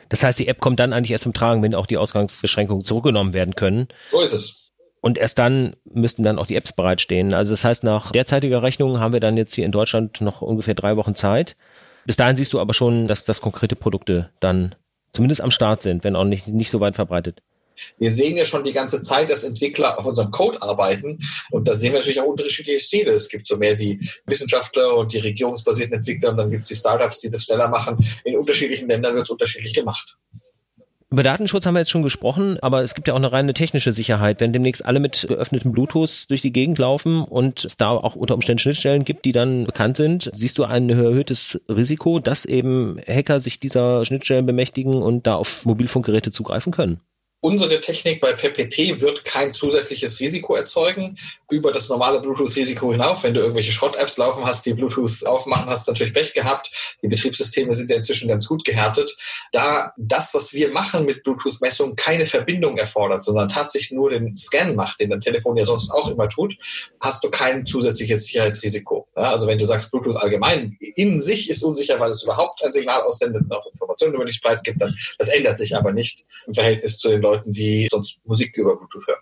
Das 0.08 0.22
heißt, 0.22 0.38
die 0.38 0.48
App 0.48 0.60
kommt 0.60 0.80
dann 0.80 0.92
eigentlich 0.92 1.10
erst 1.10 1.24
zum 1.24 1.34
Tragen, 1.34 1.62
wenn 1.62 1.74
auch 1.74 1.86
die 1.86 1.96
Ausgangsbeschränkungen 1.96 2.82
zurückgenommen 2.82 3.34
werden 3.34 3.54
können. 3.54 3.88
So 4.10 4.20
ist 4.20 4.32
es. 4.32 4.65
Und 5.00 5.18
erst 5.18 5.38
dann 5.38 5.76
müssten 5.84 6.22
dann 6.22 6.38
auch 6.38 6.46
die 6.46 6.56
Apps 6.56 6.72
bereitstehen. 6.72 7.34
Also 7.34 7.52
das 7.52 7.64
heißt, 7.64 7.84
nach 7.84 8.12
derzeitiger 8.12 8.62
Rechnung 8.62 8.98
haben 8.98 9.12
wir 9.12 9.20
dann 9.20 9.36
jetzt 9.36 9.54
hier 9.54 9.64
in 9.64 9.72
Deutschland 9.72 10.20
noch 10.20 10.42
ungefähr 10.42 10.74
drei 10.74 10.96
Wochen 10.96 11.14
Zeit. 11.14 11.56
Bis 12.06 12.16
dahin 12.16 12.36
siehst 12.36 12.52
du 12.52 12.60
aber 12.60 12.74
schon, 12.74 13.06
dass 13.06 13.24
das 13.24 13.40
konkrete 13.40 13.76
Produkte 13.76 14.30
dann 14.40 14.74
zumindest 15.12 15.40
am 15.40 15.50
Start 15.50 15.82
sind, 15.82 16.04
wenn 16.04 16.16
auch 16.16 16.24
nicht, 16.24 16.48
nicht 16.48 16.70
so 16.70 16.80
weit 16.80 16.96
verbreitet. 16.96 17.42
Wir 17.98 18.10
sehen 18.10 18.36
ja 18.36 18.44
schon 18.44 18.64
die 18.64 18.72
ganze 18.72 19.02
Zeit, 19.02 19.30
dass 19.30 19.44
Entwickler 19.44 19.98
auf 19.98 20.06
unserem 20.06 20.30
Code 20.30 20.60
arbeiten 20.62 21.18
und 21.50 21.68
da 21.68 21.74
sehen 21.74 21.92
wir 21.92 22.00
natürlich 22.00 22.20
auch 22.20 22.26
unterschiedliche 22.26 22.80
Stile. 22.80 23.12
Es 23.12 23.28
gibt 23.28 23.46
so 23.46 23.56
mehr 23.56 23.74
die 23.74 24.00
Wissenschaftler 24.26 24.96
und 24.96 25.12
die 25.12 25.18
regierungsbasierten 25.18 25.96
Entwickler 25.96 26.30
und 26.30 26.38
dann 26.38 26.50
gibt 26.50 26.62
es 26.62 26.68
die 26.68 26.74
Startups, 26.74 27.20
die 27.20 27.30
das 27.30 27.44
schneller 27.44 27.68
machen. 27.68 27.96
In 28.24 28.36
unterschiedlichen 28.36 28.88
Ländern 28.88 29.14
wird 29.14 29.24
es 29.24 29.30
unterschiedlich 29.30 29.74
gemacht. 29.74 30.16
Über 31.16 31.22
Datenschutz 31.22 31.64
haben 31.64 31.72
wir 31.72 31.78
jetzt 31.78 31.90
schon 31.90 32.02
gesprochen, 32.02 32.58
aber 32.60 32.82
es 32.82 32.94
gibt 32.94 33.08
ja 33.08 33.14
auch 33.14 33.18
eine 33.18 33.32
reine 33.32 33.54
technische 33.54 33.90
Sicherheit. 33.90 34.42
Wenn 34.42 34.52
demnächst 34.52 34.84
alle 34.84 35.00
mit 35.00 35.24
geöffnetem 35.26 35.72
Bluetooth 35.72 36.28
durch 36.28 36.42
die 36.42 36.52
Gegend 36.52 36.76
laufen 36.76 37.24
und 37.24 37.64
es 37.64 37.78
da 37.78 37.88
auch 37.88 38.16
unter 38.16 38.34
Umständen 38.34 38.58
Schnittstellen 38.58 39.06
gibt, 39.06 39.24
die 39.24 39.32
dann 39.32 39.64
bekannt 39.64 39.96
sind, 39.96 40.30
siehst 40.34 40.58
du 40.58 40.64
ein 40.64 40.90
erhöhtes 40.90 41.62
Risiko, 41.70 42.18
dass 42.18 42.44
eben 42.44 43.00
Hacker 43.08 43.40
sich 43.40 43.58
dieser 43.58 44.04
Schnittstellen 44.04 44.44
bemächtigen 44.44 45.00
und 45.00 45.26
da 45.26 45.36
auf 45.36 45.64
Mobilfunkgeräte 45.64 46.32
zugreifen 46.32 46.70
können? 46.70 47.00
Unsere 47.40 47.80
Technik 47.80 48.20
bei 48.20 48.32
PPT 48.32 49.00
wird 49.00 49.24
kein 49.24 49.54
zusätzliches 49.54 50.18
Risiko 50.20 50.54
erzeugen 50.54 51.18
über 51.50 51.70
das 51.70 51.88
normale 51.88 52.20
Bluetooth-Risiko 52.20 52.92
hinauf. 52.92 53.22
Wenn 53.22 53.34
du 53.34 53.40
irgendwelche 53.40 53.72
Schrott-Apps 53.72 54.16
laufen 54.16 54.44
hast, 54.44 54.64
die 54.64 54.72
Bluetooth 54.72 55.24
aufmachen, 55.26 55.66
hast 55.66 55.86
du 55.86 55.92
natürlich 55.92 56.14
Pech 56.14 56.32
gehabt. 56.32 56.96
Die 57.02 57.08
Betriebssysteme 57.08 57.74
sind 57.74 57.90
ja 57.90 57.96
inzwischen 57.96 58.28
ganz 58.28 58.46
gut 58.46 58.64
gehärtet. 58.64 59.14
Da 59.52 59.92
das, 59.96 60.32
was 60.34 60.54
wir 60.54 60.70
machen 60.72 61.04
mit 61.04 61.22
Bluetooth-Messungen, 61.24 61.94
keine 61.94 62.24
Verbindung 62.24 62.78
erfordert, 62.78 63.22
sondern 63.22 63.48
tatsächlich 63.50 63.92
nur 63.92 64.10
den 64.10 64.36
Scan 64.36 64.74
macht, 64.74 65.00
den 65.00 65.10
dein 65.10 65.20
Telefon 65.20 65.56
ja 65.56 65.66
sonst 65.66 65.90
auch 65.90 66.10
immer 66.10 66.28
tut, 66.28 66.56
hast 67.00 67.22
du 67.22 67.30
kein 67.30 67.66
zusätzliches 67.66 68.24
Sicherheitsrisiko. 68.24 69.06
Ja, 69.14 69.30
also 69.30 69.46
wenn 69.46 69.58
du 69.58 69.66
sagst, 69.66 69.90
Bluetooth 69.90 70.16
allgemein 70.16 70.76
in 70.80 71.20
sich 71.20 71.50
ist 71.50 71.62
unsicher, 71.62 72.00
weil 72.00 72.10
es 72.10 72.22
überhaupt 72.22 72.64
ein 72.64 72.72
Signal 72.72 73.02
aussendet 73.02 73.42
und 73.42 73.52
auch 73.52 73.66
Informationen 73.70 74.14
über 74.14 74.24
dich 74.24 74.42
preisgibt, 74.42 74.80
das, 74.80 74.94
das 75.18 75.28
ändert 75.28 75.58
sich 75.58 75.76
aber 75.76 75.92
nicht 75.92 76.24
im 76.46 76.54
Verhältnis 76.54 76.98
zu 76.98 77.08
den 77.08 77.20
Leuten, 77.26 77.52
die 77.52 77.88
sonst 77.90 78.26
Musik 78.26 78.56
über 78.56 78.76
Bluetooth 78.76 79.06
hören. 79.06 79.20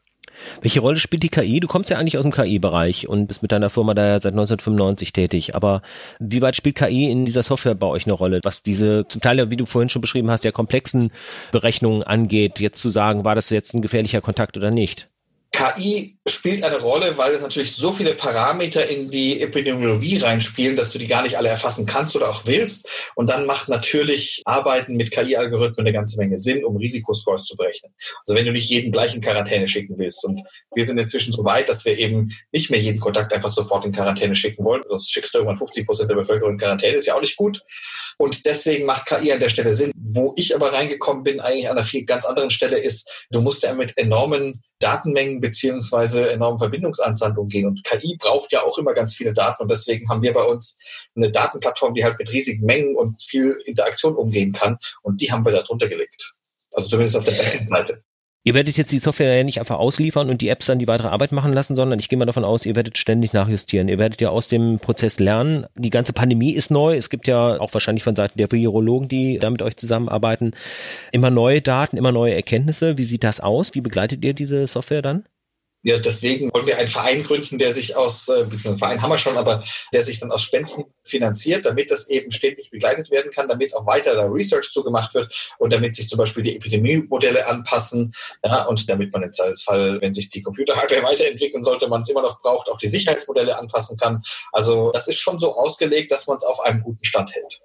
Welche 0.61 0.81
Rolle 0.81 0.99
spielt 0.99 1.23
die 1.23 1.29
KI? 1.29 1.61
Du 1.61 1.69
kommst 1.69 1.91
ja 1.91 1.99
eigentlich 1.99 2.19
aus 2.19 2.25
dem 2.25 2.33
KI-Bereich 2.33 3.09
und 3.09 3.27
bist 3.27 3.43
mit 3.43 3.53
deiner 3.53 3.71
Firma 3.71 3.95
da 3.95 4.07
ja 4.07 4.21
seit 4.21 4.33
1995 4.33 5.13
tätig. 5.13 5.55
Aber 5.55 5.83
wie 6.19 6.43
weit 6.43 6.57
spielt 6.57 6.77
KI 6.77 7.11
in 7.11 7.25
dieser 7.25 7.43
Software 7.43 7.75
bei 7.75 7.87
euch 7.87 8.07
eine 8.07 8.15
Rolle? 8.15 8.41
Was 8.43 8.63
diese 8.63 9.07
zum 9.09 9.21
Teil, 9.21 9.51
wie 9.51 9.57
du 9.57 9.67
vorhin 9.67 9.89
schon 9.89 10.03
beschrieben 10.03 10.31
hast, 10.31 10.45
ja 10.45 10.53
komplexen 10.53 11.13
Berechnungen 11.53 12.03
angeht, 12.03 12.61
jetzt 12.61 12.81
zu 12.81 12.91
sagen, 12.91 13.25
war 13.25 13.35
das 13.35 13.51
jetzt 13.51 13.75
ein 13.75 13.83
gefährlicher 13.83 14.21
Kontakt 14.21 14.57
oder 14.57 14.71
nicht? 14.71 15.09
KI 15.65 16.19
spielt 16.27 16.63
eine 16.63 16.79
Rolle, 16.79 17.17
weil 17.17 17.33
es 17.33 17.43
natürlich 17.43 17.73
so 17.73 17.93
viele 17.93 18.15
Parameter 18.15 18.89
in 18.89 19.11
die 19.11 19.41
Epidemiologie 19.41 20.19
reinspielen, 20.19 20.77
dass 20.77 20.91
du 20.91 20.99
die 20.99 21.07
gar 21.07 21.23
nicht 21.23 21.39
alle 21.39 21.49
erfassen 21.49 21.87
kannst 21.87 22.17
oder 22.17 22.29
auch 22.29 22.47
willst. 22.47 22.89
Und 23.15 23.31
dann 23.31 23.47
macht 23.47 23.69
natürlich 23.69 24.43
Arbeiten 24.45 24.95
mit 24.97 25.11
KI-Algorithmen 25.11 25.87
eine 25.87 25.93
ganze 25.93 26.19
Menge 26.19 26.39
Sinn, 26.39 26.65
um 26.65 26.77
Risikoscores 26.77 27.45
zu 27.45 27.57
berechnen. 27.57 27.93
Also 28.27 28.39
wenn 28.39 28.47
du 28.47 28.53
nicht 28.53 28.69
jeden 28.69 28.91
gleich 28.91 29.15
in 29.15 29.21
Quarantäne 29.21 29.69
schicken 29.69 29.95
willst. 29.99 30.25
Und 30.25 30.43
wir 30.75 30.85
sind 30.85 30.99
inzwischen 30.99 31.33
so 31.33 31.45
weit, 31.45 31.69
dass 31.69 31.85
wir 31.85 31.99
eben 31.99 32.31
nicht 32.53 32.71
mehr 32.71 32.81
jeden 32.81 33.01
Kontakt 33.01 33.33
einfach 33.33 33.51
sofort 33.51 33.85
in 33.85 33.93
Quarantäne 33.93 34.35
schicken 34.35 34.65
wollen. 34.65 34.83
Sonst 34.89 35.13
schickst 35.13 35.35
du 35.35 35.39
irgendwann 35.39 35.59
50 35.59 35.87
Prozent 35.87 36.11
der 36.11 36.17
Bevölkerung 36.17 36.53
in 36.53 36.59
Quarantäne, 36.59 36.97
ist 36.97 37.07
ja 37.07 37.15
auch 37.15 37.21
nicht 37.21 37.37
gut. 37.37 37.61
Und 38.19 38.45
deswegen 38.47 38.87
macht 38.87 39.07
KI 39.07 39.33
an 39.33 39.41
der 39.41 39.49
Stelle 39.49 39.75
Sinn. 39.75 39.93
Wo 39.97 40.33
ich 40.37 40.55
aber 40.55 40.73
reingekommen 40.73 41.23
bin, 41.23 41.41
eigentlich 41.41 41.69
an 41.69 41.77
einer 41.77 41.87
viel 41.87 42.05
ganz 42.05 42.25
anderen 42.25 42.51
Stelle, 42.51 42.77
ist, 42.77 43.27
du 43.31 43.41
musst 43.41 43.63
ja 43.63 43.75
mit 43.75 43.97
enormen 43.97 44.63
Datenmengen 44.81 45.41
beziehungsweise 45.41 46.31
enormen 46.31 46.59
Verbindungsanzahl 46.59 47.37
umgehen. 47.39 47.67
Und 47.67 47.85
KI 47.85 48.17
braucht 48.19 48.53
ja 48.53 48.63
auch 48.63 48.79
immer 48.79 48.95
ganz 48.95 49.15
viele 49.15 49.33
Daten 49.33 49.63
und 49.63 49.71
deswegen 49.71 50.09
haben 50.09 50.23
wir 50.23 50.33
bei 50.33 50.43
uns 50.43 50.79
eine 51.15 51.31
Datenplattform, 51.31 51.95
die 51.95 52.05
halt 52.05 52.19
mit 52.19 52.31
riesigen 52.33 52.65
Mengen 52.65 52.97
und 52.97 53.23
viel 53.23 53.57
Interaktion 53.67 54.15
umgehen 54.15 54.53
kann 54.53 54.79
und 55.03 55.21
die 55.21 55.31
haben 55.31 55.45
wir 55.45 55.53
da 55.53 55.63
drunter 55.63 55.89
gelegt. 55.89 56.35
Also 56.75 56.89
zumindest 56.91 57.17
auf 57.17 57.25
der 57.25 57.33
Backend-Seite. 57.33 58.03
Ihr 58.47 58.53
werdet 58.53 58.77
jetzt 58.77 58.93
die 58.93 58.99
Software 58.99 59.35
ja 59.35 59.43
nicht 59.43 59.59
einfach 59.59 59.79
ausliefern 59.79 60.29
und 60.29 60.43
die 60.43 60.51
Apps 60.51 60.67
dann 60.67 60.79
die 60.79 60.87
weitere 60.87 61.09
Arbeit 61.09 61.33
machen 61.33 61.55
lassen, 61.55 61.75
sondern 61.75 61.99
ich 61.99 62.11
gehe 62.11 62.19
mal 62.19 62.27
davon 62.27 62.45
aus, 62.45 62.67
ihr 62.67 62.77
werdet 62.77 62.99
ständig 62.99 63.33
nachjustieren. 63.33 63.89
Ihr 63.89 63.99
werdet 63.99 64.21
ja 64.21 64.29
aus 64.29 64.49
dem 64.49 64.81
Prozess 64.81 65.19
lernen. 65.19 65.65
Die 65.77 65.89
ganze 65.89 66.13
Pandemie 66.13 66.53
ist 66.53 66.71
neu. 66.71 66.95
Es 66.95 67.09
gibt 67.09 67.27
ja 67.27 67.59
auch 67.59 67.73
wahrscheinlich 67.73 68.05
von 68.05 68.15
Seiten 68.15 68.37
der 68.37 68.53
Virologen, 68.53 69.09
die 69.09 69.39
da 69.39 69.49
mit 69.49 69.63
euch 69.63 69.79
zusammenarbeiten, 69.79 70.53
immer 71.11 71.31
neue 71.31 71.63
Daten, 71.63 71.97
immer 71.97 72.13
neue 72.13 72.35
Erkenntnisse. 72.35 72.99
Wie 72.99 73.05
sieht 73.05 73.25
das 73.25 73.41
aus? 73.41 73.75
Wie 73.75 73.81
begleitet 73.81 74.23
ihr 74.23 74.35
diese 74.35 74.67
Software 74.67 75.01
dann? 75.01 75.25
Ja, 75.87 75.99
deswegen 75.99 76.51
wollen 76.55 76.67
wir 76.67 76.79
einen 76.79 76.89
Verein 76.89 77.23
gründen, 77.23 77.59
der 77.59 77.75
sich 77.75 77.95
aus, 77.95 78.29
äh, 78.29 78.45
beziehungsweise 78.45 78.79
Verein 78.79 79.03
haben 79.03 79.11
wir 79.11 79.19
schon, 79.19 79.37
aber 79.37 79.63
der 79.93 80.03
sich 80.03 80.19
dann 80.19 80.33
aus 80.33 80.43
Spenden 80.43 80.85
finanziert, 81.05 81.67
damit 81.67 81.91
das 81.91 82.09
eben 82.09 82.33
ständig 82.33 82.71
begleitet 82.71 83.11
werden 83.11 83.31
kann, 83.31 83.49
damit 83.49 83.77
auch 83.77 83.85
weiter 83.85 84.15
da 84.15 84.25
Research 84.25 84.71
zugemacht 84.73 85.13
wird 85.13 85.53
und 85.59 85.75
damit 85.75 85.95
sich 85.95 86.09
zum 86.09 86.17
Beispiel 86.17 86.43
die 86.43 86.57
Epidemiemodelle 86.57 87.47
anpassen, 87.47 88.15
ja, 88.43 88.63
und 88.65 88.89
damit 88.89 89.13
man 89.13 89.25
im 89.25 89.33
Zweifelsfall, 89.35 90.01
wenn 90.01 90.15
sich 90.15 90.31
die 90.31 90.41
Computerhardware 90.41 91.03
weiterentwickeln 91.05 91.63
sollte, 91.63 91.87
man 91.87 92.01
es 92.01 92.09
immer 92.09 92.23
noch 92.23 92.41
braucht, 92.41 92.71
auch 92.71 92.79
die 92.79 92.89
Sicherheitsmodelle 92.89 93.59
anpassen 93.59 93.99
kann. 93.99 94.23
Also 94.53 94.91
das 94.93 95.07
ist 95.07 95.19
schon 95.19 95.39
so 95.39 95.55
ausgelegt, 95.55 96.11
dass 96.11 96.27
man 96.27 96.39
es 96.39 96.45
auf 96.45 96.61
einem 96.61 96.83
guten 96.83 97.05
Stand 97.05 97.31
hält. 97.35 97.61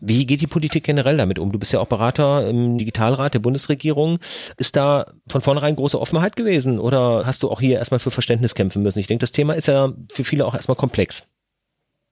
Wie 0.00 0.26
geht 0.26 0.40
die 0.40 0.46
Politik 0.46 0.84
generell 0.84 1.16
damit 1.16 1.38
um? 1.38 1.52
Du 1.52 1.58
bist 1.58 1.72
ja 1.72 1.80
auch 1.80 1.86
Berater 1.86 2.48
im 2.48 2.76
Digitalrat 2.78 3.34
der 3.34 3.38
Bundesregierung. 3.38 4.18
Ist 4.56 4.76
da 4.76 5.06
von 5.28 5.40
vornherein 5.40 5.76
große 5.76 6.00
Offenheit 6.00 6.36
gewesen 6.36 6.78
oder 6.78 7.22
hast 7.24 7.42
du 7.42 7.50
auch 7.50 7.60
hier 7.60 7.78
erstmal 7.78 8.00
für 8.00 8.10
Verständnis 8.10 8.54
kämpfen 8.54 8.82
müssen? 8.82 8.98
Ich 8.98 9.06
denke, 9.06 9.22
das 9.22 9.32
Thema 9.32 9.54
ist 9.54 9.68
ja 9.68 9.92
für 10.10 10.24
viele 10.24 10.44
auch 10.44 10.54
erstmal 10.54 10.76
komplex. 10.76 11.26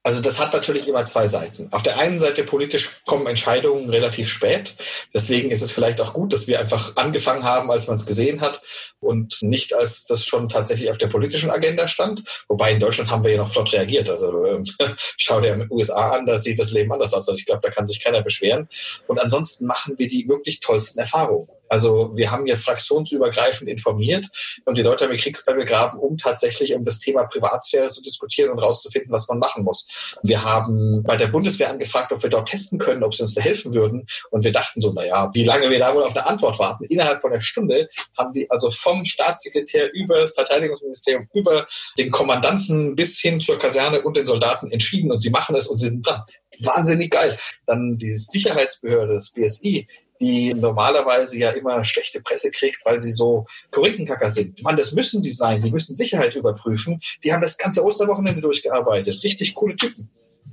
Also 0.06 0.20
das 0.20 0.38
hat 0.38 0.52
natürlich 0.52 0.86
immer 0.86 1.06
zwei 1.06 1.26
Seiten. 1.26 1.68
Auf 1.72 1.82
der 1.82 1.98
einen 1.98 2.20
Seite 2.20 2.44
politisch 2.44 3.00
kommen 3.06 3.26
Entscheidungen 3.26 3.88
relativ 3.88 4.30
spät. 4.30 4.74
Deswegen 5.14 5.50
ist 5.50 5.62
es 5.62 5.72
vielleicht 5.72 5.98
auch 5.98 6.12
gut, 6.12 6.34
dass 6.34 6.46
wir 6.46 6.60
einfach 6.60 6.94
angefangen 6.96 7.42
haben, 7.42 7.70
als 7.70 7.86
man 7.86 7.96
es 7.96 8.04
gesehen 8.04 8.42
hat 8.42 8.60
und 9.00 9.38
nicht 9.40 9.74
als 9.74 10.04
das 10.04 10.26
schon 10.26 10.50
tatsächlich 10.50 10.90
auf 10.90 10.98
der 10.98 11.06
politischen 11.06 11.50
Agenda 11.50 11.88
stand. 11.88 12.22
Wobei 12.48 12.72
in 12.72 12.80
Deutschland 12.80 13.10
haben 13.10 13.24
wir 13.24 13.30
ja 13.30 13.38
noch 13.38 13.50
flott 13.50 13.72
reagiert. 13.72 14.10
Also 14.10 14.44
äh, 14.44 14.62
schau 15.16 15.40
dir 15.40 15.66
USA 15.70 16.16
an, 16.16 16.26
da 16.26 16.36
sieht 16.36 16.58
das 16.58 16.72
Leben 16.72 16.92
anders 16.92 17.14
aus. 17.14 17.26
Also 17.26 17.38
ich 17.38 17.46
glaube, 17.46 17.62
da 17.62 17.70
kann 17.70 17.86
sich 17.86 18.04
keiner 18.04 18.20
beschweren. 18.20 18.68
Und 19.06 19.22
ansonsten 19.22 19.64
machen 19.64 19.94
wir 19.96 20.08
die 20.08 20.28
wirklich 20.28 20.60
tollsten 20.60 21.00
Erfahrungen. 21.00 21.48
Also 21.68 22.12
wir 22.14 22.30
haben 22.30 22.46
ja 22.46 22.56
fraktionsübergreifend 22.56 23.70
informiert 23.70 24.26
und 24.64 24.76
die 24.76 24.82
Leute 24.82 25.04
haben 25.04 25.12
ihr 25.12 25.18
Kriegsbeil 25.18 25.56
begraben, 25.56 25.98
um 25.98 26.16
tatsächlich 26.16 26.74
um 26.74 26.84
das 26.84 26.98
Thema 26.98 27.24
Privatsphäre 27.24 27.90
zu 27.90 28.02
diskutieren 28.02 28.50
und 28.50 28.58
rauszufinden, 28.58 29.10
was 29.12 29.28
man 29.28 29.38
machen 29.38 29.64
muss. 29.64 30.16
Wir 30.22 30.44
haben 30.44 31.02
bei 31.04 31.16
der 31.16 31.28
Bundeswehr 31.28 31.70
angefragt, 31.70 32.12
ob 32.12 32.22
wir 32.22 32.30
dort 32.30 32.48
testen 32.48 32.78
können, 32.78 33.02
ob 33.02 33.14
sie 33.14 33.22
uns 33.22 33.34
da 33.34 33.40
helfen 33.40 33.74
würden. 33.74 34.06
Und 34.30 34.44
wir 34.44 34.52
dachten 34.52 34.80
so, 34.80 34.92
naja, 34.92 35.30
wie 35.34 35.44
lange 35.44 35.70
wir 35.70 35.78
da 35.78 35.94
wohl 35.94 36.02
auf 36.02 36.14
eine 36.14 36.26
Antwort 36.26 36.58
warten. 36.58 36.84
Innerhalb 36.84 37.20
von 37.20 37.32
einer 37.32 37.42
Stunde 37.42 37.88
haben 38.16 38.32
die 38.32 38.50
also 38.50 38.70
vom 38.70 39.04
Staatssekretär 39.04 39.92
über 39.94 40.20
das 40.20 40.32
Verteidigungsministerium, 40.32 41.28
über 41.34 41.66
den 41.98 42.10
Kommandanten 42.10 42.94
bis 42.94 43.18
hin 43.20 43.40
zur 43.40 43.58
Kaserne 43.58 44.02
und 44.02 44.16
den 44.16 44.26
Soldaten 44.26 44.70
entschieden 44.70 45.10
und 45.10 45.20
sie 45.20 45.30
machen 45.30 45.56
es 45.56 45.66
und 45.66 45.78
sind 45.78 46.06
dran. 46.06 46.22
Wahnsinnig 46.60 47.10
geil. 47.10 47.36
Dann 47.66 47.96
die 47.98 48.16
Sicherheitsbehörde, 48.16 49.14
das 49.14 49.30
BSI, 49.30 49.88
die 50.20 50.54
normalerweise 50.54 51.38
ja 51.38 51.50
immer 51.50 51.84
schlechte 51.84 52.20
Presse 52.20 52.50
kriegt, 52.50 52.80
weil 52.84 53.00
sie 53.00 53.12
so 53.12 53.46
Korrektenkacker 53.70 54.30
sind. 54.30 54.62
Mann, 54.62 54.76
das 54.76 54.92
müssen 54.92 55.22
die 55.22 55.30
sein. 55.30 55.60
Die 55.60 55.70
müssen 55.70 55.96
Sicherheit 55.96 56.34
überprüfen. 56.34 57.00
Die 57.22 57.32
haben 57.32 57.42
das 57.42 57.58
ganze 57.58 57.84
Osterwochenende 57.84 58.40
durchgearbeitet. 58.40 59.22
Richtig 59.24 59.54
coole 59.54 59.76
Typen. 59.76 60.10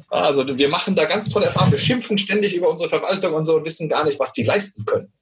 Also 0.09 0.45
wir 0.57 0.69
machen 0.69 0.95
da 0.95 1.05
ganz 1.05 1.29
tolle 1.29 1.45
Erfahrungen. 1.45 1.73
Wir 1.73 1.79
schimpfen 1.79 2.17
ständig 2.17 2.55
über 2.55 2.69
unsere 2.69 2.89
Verwaltung 2.89 3.33
und 3.33 3.45
so 3.45 3.55
und 3.55 3.65
wissen 3.65 3.87
gar 3.87 4.03
nicht, 4.03 4.19
was 4.19 4.33
die 4.33 4.43
leisten 4.43 4.83
können 4.85 5.13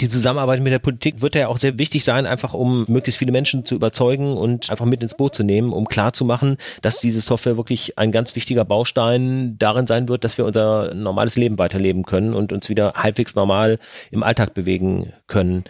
die 0.00 0.08
Zusammenarbeit 0.08 0.60
mit 0.60 0.72
der 0.72 0.78
Politik 0.78 1.20
wird 1.20 1.34
ja 1.34 1.48
auch 1.48 1.58
sehr 1.58 1.78
wichtig 1.78 2.02
sein, 2.04 2.24
einfach 2.24 2.54
um 2.54 2.86
möglichst 2.88 3.18
viele 3.18 3.32
Menschen 3.32 3.66
zu 3.66 3.74
überzeugen 3.74 4.36
und 4.36 4.70
einfach 4.70 4.86
mit 4.86 5.02
ins 5.02 5.16
Boot 5.16 5.34
zu 5.34 5.44
nehmen, 5.44 5.72
um 5.72 5.86
klarzumachen, 5.86 6.56
dass 6.80 7.00
diese 7.00 7.20
Software 7.20 7.58
wirklich 7.58 7.98
ein 7.98 8.10
ganz 8.10 8.34
wichtiger 8.34 8.64
Baustein 8.64 9.56
darin 9.58 9.86
sein 9.86 10.08
wird, 10.08 10.24
dass 10.24 10.38
wir 10.38 10.46
unser 10.46 10.94
normales 10.94 11.36
Leben 11.36 11.58
weiterleben 11.58 12.04
können 12.04 12.32
und 12.32 12.52
uns 12.52 12.70
wieder 12.70 12.94
halbwegs 12.94 13.34
normal 13.34 13.78
im 14.10 14.22
Alltag 14.22 14.54
bewegen 14.54 15.12
können. 15.26 15.64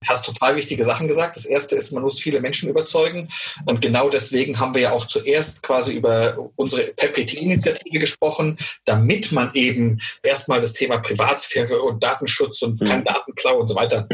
Du 0.00 0.08
hast 0.10 0.24
total 0.24 0.54
wichtige 0.54 0.84
Sachen 0.84 1.08
gesagt. 1.08 1.36
Das 1.36 1.44
erste 1.44 1.74
ist, 1.74 1.92
man 1.92 2.04
muss 2.04 2.20
viele 2.20 2.40
Menschen 2.40 2.68
überzeugen. 2.68 3.28
Und 3.66 3.80
genau 3.80 4.08
deswegen 4.08 4.58
haben 4.60 4.74
wir 4.74 4.82
ja 4.82 4.92
auch 4.92 5.06
zuerst 5.06 5.62
quasi 5.62 5.92
über 5.92 6.50
unsere 6.56 6.82
PEPT-Initiative 6.94 7.98
gesprochen, 7.98 8.56
damit 8.84 9.32
man 9.32 9.50
eben 9.54 10.00
erstmal 10.22 10.60
das 10.60 10.72
Thema 10.72 10.98
Privatsphäre 10.98 11.82
und 11.82 12.02
Datenschutz 12.02 12.62
und 12.62 12.78
kein 12.86 13.00
mhm. 13.00 13.04
Datenklau 13.04 13.58
und 13.58 13.68
so 13.68 13.74
weiter 13.74 14.08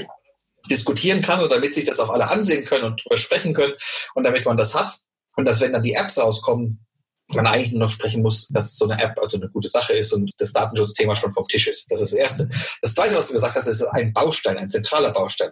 diskutieren 0.71 1.21
kann 1.21 1.43
und 1.43 1.53
damit 1.53 1.75
sich 1.75 1.85
das 1.85 2.01
auch 2.01 2.09
alle 2.09 2.31
ansehen 2.31 2.65
können 2.65 2.85
und 2.85 3.05
drüber 3.05 3.19
sprechen 3.19 3.53
können 3.53 3.75
und 4.15 4.25
damit 4.25 4.47
man 4.47 4.57
das 4.57 4.75
hat. 4.75 4.99
Und 5.37 5.45
dass, 5.45 5.61
wenn 5.61 5.73
dann 5.73 5.83
die 5.83 5.95
Apps 5.95 6.17
rauskommen, 6.17 6.81
man 7.29 7.47
eigentlich 7.47 7.73
nur 7.73 7.81
noch 7.81 7.91
sprechen 7.91 8.23
muss, 8.23 8.49
dass 8.49 8.77
so 8.77 8.89
eine 8.89 9.03
App 9.03 9.19
also 9.21 9.37
eine 9.37 9.49
gute 9.49 9.69
Sache 9.69 9.95
ist 9.95 10.13
und 10.13 10.31
das 10.39 10.53
Datenschutzthema 10.53 11.17
schon 11.17 11.33
vom 11.33 11.49
Tisch 11.49 11.67
ist. 11.67 11.91
Das 11.91 12.01
ist 12.01 12.13
das 12.13 12.19
Erste. 12.19 12.49
Das 12.83 12.95
Zweite, 12.95 13.15
was 13.15 13.29
du 13.29 13.33
gesagt 13.35 13.55
hast, 13.55 13.67
ist 13.67 13.83
ein 13.83 14.13
Baustein, 14.13 14.59
ein 14.59 14.71
zentraler 14.71 15.11
Baustein. 15.11 15.51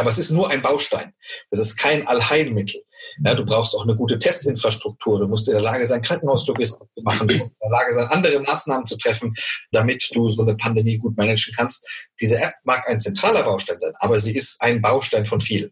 Aber 0.00 0.10
es 0.10 0.16
ist 0.16 0.30
nur 0.30 0.48
ein 0.48 0.62
Baustein. 0.62 1.12
Es 1.50 1.58
ist 1.58 1.76
kein 1.76 2.06
Allheilmittel. 2.06 2.82
Ja, 3.22 3.34
du 3.34 3.44
brauchst 3.44 3.74
auch 3.74 3.84
eine 3.84 3.94
gute 3.94 4.18
Testinfrastruktur. 4.18 5.20
Du 5.20 5.28
musst 5.28 5.46
in 5.46 5.52
der 5.52 5.62
Lage 5.62 5.86
sein, 5.86 6.00
Krankenhauslogistik 6.00 6.88
zu 6.94 7.02
machen. 7.02 7.28
Du 7.28 7.36
musst 7.36 7.52
in 7.52 7.58
der 7.60 7.70
Lage 7.70 7.92
sein, 7.92 8.06
andere 8.06 8.40
Maßnahmen 8.40 8.86
zu 8.86 8.96
treffen, 8.96 9.34
damit 9.72 10.08
du 10.14 10.30
so 10.30 10.40
eine 10.40 10.56
Pandemie 10.56 10.96
gut 10.96 11.18
managen 11.18 11.52
kannst. 11.54 11.86
Diese 12.18 12.38
App 12.38 12.54
mag 12.64 12.88
ein 12.88 12.98
zentraler 12.98 13.42
Baustein 13.42 13.78
sein, 13.78 13.92
aber 13.98 14.18
sie 14.18 14.34
ist 14.34 14.62
ein 14.62 14.80
Baustein 14.80 15.26
von 15.26 15.42
vielen. 15.42 15.70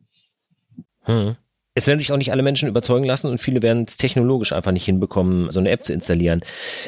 Hm. 1.04 1.36
Es 1.78 1.86
werden 1.86 2.00
sich 2.00 2.10
auch 2.10 2.16
nicht 2.16 2.32
alle 2.32 2.42
Menschen 2.42 2.68
überzeugen 2.68 3.04
lassen 3.04 3.30
und 3.30 3.38
viele 3.38 3.62
werden 3.62 3.84
es 3.86 3.96
technologisch 3.96 4.52
einfach 4.52 4.72
nicht 4.72 4.84
hinbekommen, 4.84 5.52
so 5.52 5.60
eine 5.60 5.70
App 5.70 5.84
zu 5.84 5.92
installieren. 5.92 6.42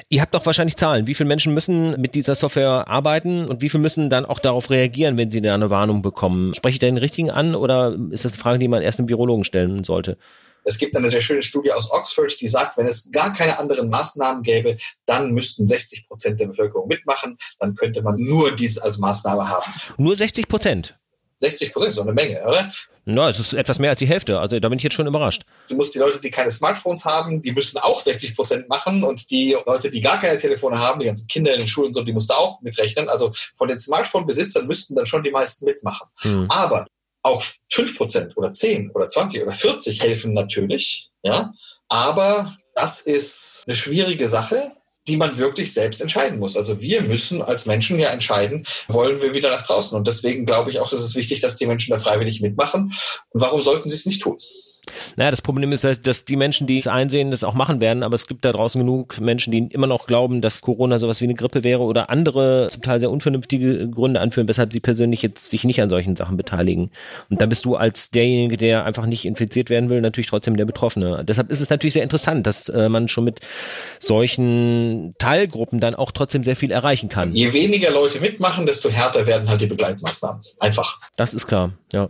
Ihr 0.08 0.20
habt 0.20 0.34
doch 0.34 0.44
wahrscheinlich 0.46 0.76
Zahlen. 0.76 1.06
Wie 1.06 1.14
viele 1.14 1.28
Menschen 1.28 1.54
müssen 1.54 2.00
mit 2.00 2.16
dieser 2.16 2.34
Software 2.34 2.88
arbeiten 2.88 3.44
und 3.46 3.62
wie 3.62 3.68
viele 3.68 3.82
müssen 3.82 4.10
dann 4.10 4.26
auch 4.26 4.40
darauf 4.40 4.68
reagieren, 4.68 5.16
wenn 5.16 5.30
sie 5.30 5.42
da 5.42 5.54
eine 5.54 5.70
Warnung 5.70 6.02
bekommen? 6.02 6.54
Spreche 6.54 6.72
ich 6.72 6.78
da 6.80 6.88
den 6.88 6.96
richtigen 6.96 7.30
an 7.30 7.54
oder 7.54 7.96
ist 8.10 8.24
das 8.24 8.32
eine 8.32 8.40
Frage, 8.40 8.58
die 8.58 8.66
man 8.66 8.82
erst 8.82 8.98
einem 8.98 9.08
Virologen 9.08 9.44
stellen 9.44 9.84
sollte? 9.84 10.18
Es 10.64 10.76
gibt 10.76 10.96
eine 10.96 11.08
sehr 11.08 11.20
schöne 11.20 11.44
Studie 11.44 11.70
aus 11.70 11.92
Oxford, 11.92 12.40
die 12.40 12.48
sagt, 12.48 12.76
wenn 12.76 12.86
es 12.86 13.12
gar 13.12 13.32
keine 13.32 13.60
anderen 13.60 13.90
Maßnahmen 13.90 14.42
gäbe, 14.42 14.76
dann 15.06 15.30
müssten 15.30 15.68
60 15.68 16.08
Prozent 16.08 16.40
der 16.40 16.48
Bevölkerung 16.48 16.88
mitmachen. 16.88 17.38
Dann 17.60 17.76
könnte 17.76 18.02
man 18.02 18.16
nur 18.18 18.56
dies 18.56 18.76
als 18.76 18.98
Maßnahme 18.98 19.48
haben. 19.48 19.72
Nur 19.98 20.16
60 20.16 20.48
Prozent? 20.48 20.99
60 21.40 21.72
Prozent 21.72 21.90
ist 21.90 21.98
doch 21.98 22.04
eine 22.04 22.12
Menge, 22.12 22.42
oder? 22.46 22.70
Na, 23.06 23.28
es 23.28 23.38
ist 23.38 23.54
etwas 23.54 23.78
mehr 23.78 23.90
als 23.90 23.98
die 23.98 24.06
Hälfte. 24.06 24.38
Also 24.38 24.60
da 24.60 24.68
bin 24.68 24.78
ich 24.78 24.84
jetzt 24.84 24.94
schon 24.94 25.06
überrascht. 25.06 25.42
Du 25.68 25.74
musst 25.74 25.94
die 25.94 25.98
Leute, 25.98 26.20
die 26.20 26.30
keine 26.30 26.50
Smartphones 26.50 27.04
haben, 27.04 27.42
die 27.42 27.52
müssen 27.52 27.78
auch 27.78 28.00
60 28.00 28.36
Prozent 28.36 28.68
machen 28.68 29.02
und 29.02 29.30
die 29.30 29.56
Leute, 29.66 29.90
die 29.90 30.00
gar 30.00 30.20
keine 30.20 30.38
Telefone 30.38 30.78
haben, 30.78 31.00
die 31.00 31.06
ganzen 31.06 31.26
Kinder 31.26 31.52
in 31.52 31.60
den 31.60 31.68
Schulen 31.68 31.88
und 31.88 31.94
so, 31.94 32.02
die 32.02 32.12
musst 32.12 32.30
du 32.30 32.34
auch 32.34 32.60
mitrechnen. 32.60 33.08
Also 33.08 33.32
von 33.56 33.68
den 33.68 33.80
Smartphone-Besitzern 33.80 34.66
müssten 34.66 34.94
dann 34.94 35.06
schon 35.06 35.22
die 35.22 35.30
meisten 35.30 35.64
mitmachen. 35.64 36.08
Hm. 36.20 36.46
Aber 36.50 36.86
auch 37.22 37.42
5 37.72 37.96
Prozent 37.96 38.36
oder 38.36 38.52
10 38.52 38.90
oder 38.90 39.08
20 39.08 39.42
oder 39.42 39.52
40 39.52 40.02
helfen 40.02 40.34
natürlich, 40.34 41.10
ja. 41.22 41.52
Aber 41.88 42.56
das 42.74 43.00
ist 43.00 43.64
eine 43.66 43.76
schwierige 43.76 44.28
Sache 44.28 44.72
die 45.08 45.16
man 45.16 45.36
wirklich 45.38 45.72
selbst 45.72 46.00
entscheiden 46.00 46.38
muss. 46.38 46.56
Also 46.56 46.80
wir 46.80 47.02
müssen 47.02 47.42
als 47.42 47.66
Menschen 47.66 47.98
ja 47.98 48.10
entscheiden, 48.10 48.66
wollen 48.88 49.20
wir 49.22 49.34
wieder 49.34 49.50
nach 49.50 49.66
draußen. 49.66 49.96
Und 49.96 50.06
deswegen 50.06 50.46
glaube 50.46 50.70
ich 50.70 50.80
auch, 50.80 50.90
dass 50.90 51.00
es 51.00 51.14
wichtig, 51.14 51.40
dass 51.40 51.56
die 51.56 51.66
Menschen 51.66 51.92
da 51.92 51.98
freiwillig 51.98 52.40
mitmachen. 52.40 52.92
Und 53.30 53.40
warum 53.40 53.62
sollten 53.62 53.88
sie 53.88 53.96
es 53.96 54.06
nicht 54.06 54.22
tun? 54.22 54.38
Naja, 55.16 55.30
das 55.30 55.42
Problem 55.42 55.72
ist, 55.72 55.84
dass 55.84 56.24
die 56.24 56.36
Menschen, 56.36 56.66
die 56.66 56.78
es 56.78 56.86
einsehen, 56.86 57.30
das 57.30 57.44
auch 57.44 57.54
machen 57.54 57.80
werden, 57.80 58.02
aber 58.02 58.14
es 58.14 58.26
gibt 58.26 58.44
da 58.44 58.52
draußen 58.52 58.80
genug 58.80 59.20
Menschen, 59.20 59.50
die 59.50 59.58
immer 59.70 59.86
noch 59.86 60.06
glauben, 60.06 60.40
dass 60.40 60.62
Corona 60.62 60.98
sowas 60.98 61.20
wie 61.20 61.24
eine 61.24 61.34
Grippe 61.34 61.64
wäre 61.64 61.82
oder 61.82 62.10
andere 62.10 62.68
zum 62.70 62.82
Teil 62.82 63.00
sehr 63.00 63.10
unvernünftige 63.10 63.88
Gründe 63.88 64.20
anführen, 64.20 64.48
weshalb 64.48 64.72
sie 64.72 64.80
persönlich 64.80 65.22
jetzt 65.22 65.50
sich 65.50 65.64
nicht 65.64 65.80
an 65.82 65.90
solchen 65.90 66.16
Sachen 66.16 66.36
beteiligen. 66.36 66.90
Und 67.28 67.40
dann 67.40 67.48
bist 67.48 67.64
du 67.64 67.76
als 67.76 68.10
derjenige, 68.10 68.56
der 68.56 68.84
einfach 68.84 69.06
nicht 69.06 69.24
infiziert 69.24 69.70
werden 69.70 69.90
will, 69.90 70.00
natürlich 70.00 70.28
trotzdem 70.28 70.56
der 70.56 70.64
Betroffene. 70.64 71.24
Deshalb 71.24 71.50
ist 71.50 71.60
es 71.60 71.70
natürlich 71.70 71.94
sehr 71.94 72.02
interessant, 72.02 72.46
dass 72.46 72.68
äh, 72.68 72.88
man 72.88 73.08
schon 73.08 73.24
mit 73.24 73.40
solchen 73.98 75.10
Teilgruppen 75.18 75.80
dann 75.80 75.94
auch 75.94 76.10
trotzdem 76.12 76.44
sehr 76.44 76.56
viel 76.56 76.70
erreichen 76.70 77.08
kann. 77.08 77.34
Je 77.34 77.52
weniger 77.52 77.90
Leute 77.90 78.20
mitmachen, 78.20 78.66
desto 78.66 78.90
härter 78.90 79.26
werden 79.26 79.48
halt 79.48 79.60
die 79.60 79.66
Begleitmaßnahmen. 79.66 80.42
Einfach. 80.58 81.00
Das 81.16 81.34
ist 81.34 81.46
klar, 81.46 81.72
ja. 81.92 82.08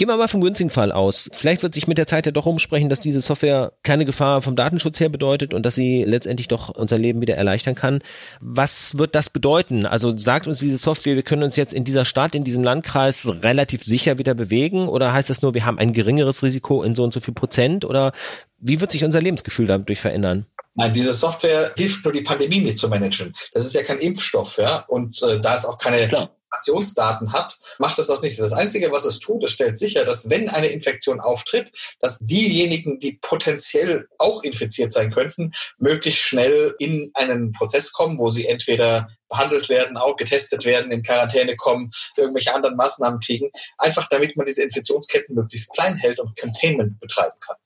Gehen 0.00 0.08
wir 0.08 0.16
mal 0.16 0.28
vom 0.28 0.40
günstigen 0.40 0.70
Fall 0.70 0.92
aus. 0.92 1.28
Vielleicht 1.30 1.62
wird 1.62 1.74
sich 1.74 1.86
mit 1.86 1.98
der 1.98 2.06
Zeit 2.06 2.24
ja 2.24 2.32
doch 2.32 2.46
umsprechen, 2.46 2.88
dass 2.88 3.00
diese 3.00 3.20
Software 3.20 3.74
keine 3.82 4.06
Gefahr 4.06 4.40
vom 4.40 4.56
Datenschutz 4.56 4.98
her 4.98 5.10
bedeutet 5.10 5.52
und 5.52 5.66
dass 5.66 5.74
sie 5.74 6.04
letztendlich 6.04 6.48
doch 6.48 6.70
unser 6.70 6.96
Leben 6.96 7.20
wieder 7.20 7.34
erleichtern 7.34 7.74
kann. 7.74 7.98
Was 8.40 8.96
wird 8.96 9.14
das 9.14 9.28
bedeuten? 9.28 9.84
Also 9.84 10.16
sagt 10.16 10.46
uns 10.46 10.58
diese 10.58 10.78
Software, 10.78 11.16
wir 11.16 11.22
können 11.22 11.42
uns 11.42 11.56
jetzt 11.56 11.74
in 11.74 11.84
dieser 11.84 12.06
Stadt, 12.06 12.34
in 12.34 12.44
diesem 12.44 12.64
Landkreis 12.64 13.30
relativ 13.42 13.84
sicher 13.84 14.16
wieder 14.16 14.32
bewegen? 14.32 14.88
Oder 14.88 15.12
heißt 15.12 15.28
das 15.28 15.42
nur, 15.42 15.52
wir 15.52 15.66
haben 15.66 15.78
ein 15.78 15.92
geringeres 15.92 16.42
Risiko 16.42 16.82
in 16.82 16.94
so 16.94 17.04
und 17.04 17.12
so 17.12 17.20
viel 17.20 17.34
Prozent? 17.34 17.84
Oder 17.84 18.12
wie 18.56 18.80
wird 18.80 18.92
sich 18.92 19.04
unser 19.04 19.20
Lebensgefühl 19.20 19.66
dadurch 19.66 20.00
verändern? 20.00 20.46
Nein, 20.76 20.94
diese 20.94 21.12
Software 21.12 21.72
hilft 21.76 22.04
nur, 22.04 22.14
die 22.14 22.22
Pandemie 22.22 22.62
mitzumanagen. 22.62 23.34
Das 23.52 23.66
ist 23.66 23.74
ja 23.74 23.82
kein 23.82 23.98
Impfstoff, 23.98 24.56
ja, 24.56 24.78
und 24.88 25.22
äh, 25.22 25.38
da 25.40 25.52
ist 25.52 25.66
auch 25.66 25.76
keine 25.76 26.08
Klar. 26.08 26.30
Infektionsdaten 26.50 27.32
hat, 27.32 27.58
macht 27.78 27.98
es 27.98 28.10
auch 28.10 28.22
nicht. 28.22 28.38
Das 28.38 28.52
Einzige, 28.52 28.90
was 28.92 29.04
es 29.04 29.18
tut, 29.18 29.42
es 29.44 29.52
stellt 29.52 29.78
sicher, 29.78 30.04
dass 30.04 30.28
wenn 30.28 30.48
eine 30.48 30.68
Infektion 30.68 31.20
auftritt, 31.20 31.72
dass 32.00 32.18
diejenigen, 32.20 32.98
die 32.98 33.18
potenziell 33.20 34.06
auch 34.18 34.42
infiziert 34.42 34.92
sein 34.92 35.10
könnten, 35.10 35.52
möglichst 35.78 36.22
schnell 36.22 36.74
in 36.78 37.10
einen 37.14 37.52
Prozess 37.52 37.92
kommen, 37.92 38.18
wo 38.18 38.30
sie 38.30 38.46
entweder 38.46 39.08
behandelt 39.28 39.68
werden, 39.68 39.96
auch 39.96 40.16
getestet 40.16 40.64
werden, 40.64 40.90
in 40.90 41.02
Quarantäne 41.02 41.54
kommen, 41.56 41.90
irgendwelche 42.16 42.52
anderen 42.52 42.76
Maßnahmen 42.76 43.20
kriegen, 43.20 43.50
einfach 43.78 44.08
damit 44.08 44.36
man 44.36 44.46
diese 44.46 44.64
Infektionsketten 44.64 45.34
möglichst 45.34 45.72
klein 45.72 45.96
hält 45.96 46.18
und 46.18 46.36
Containment 46.38 46.98
betreiben 46.98 47.38
kann. 47.40 47.56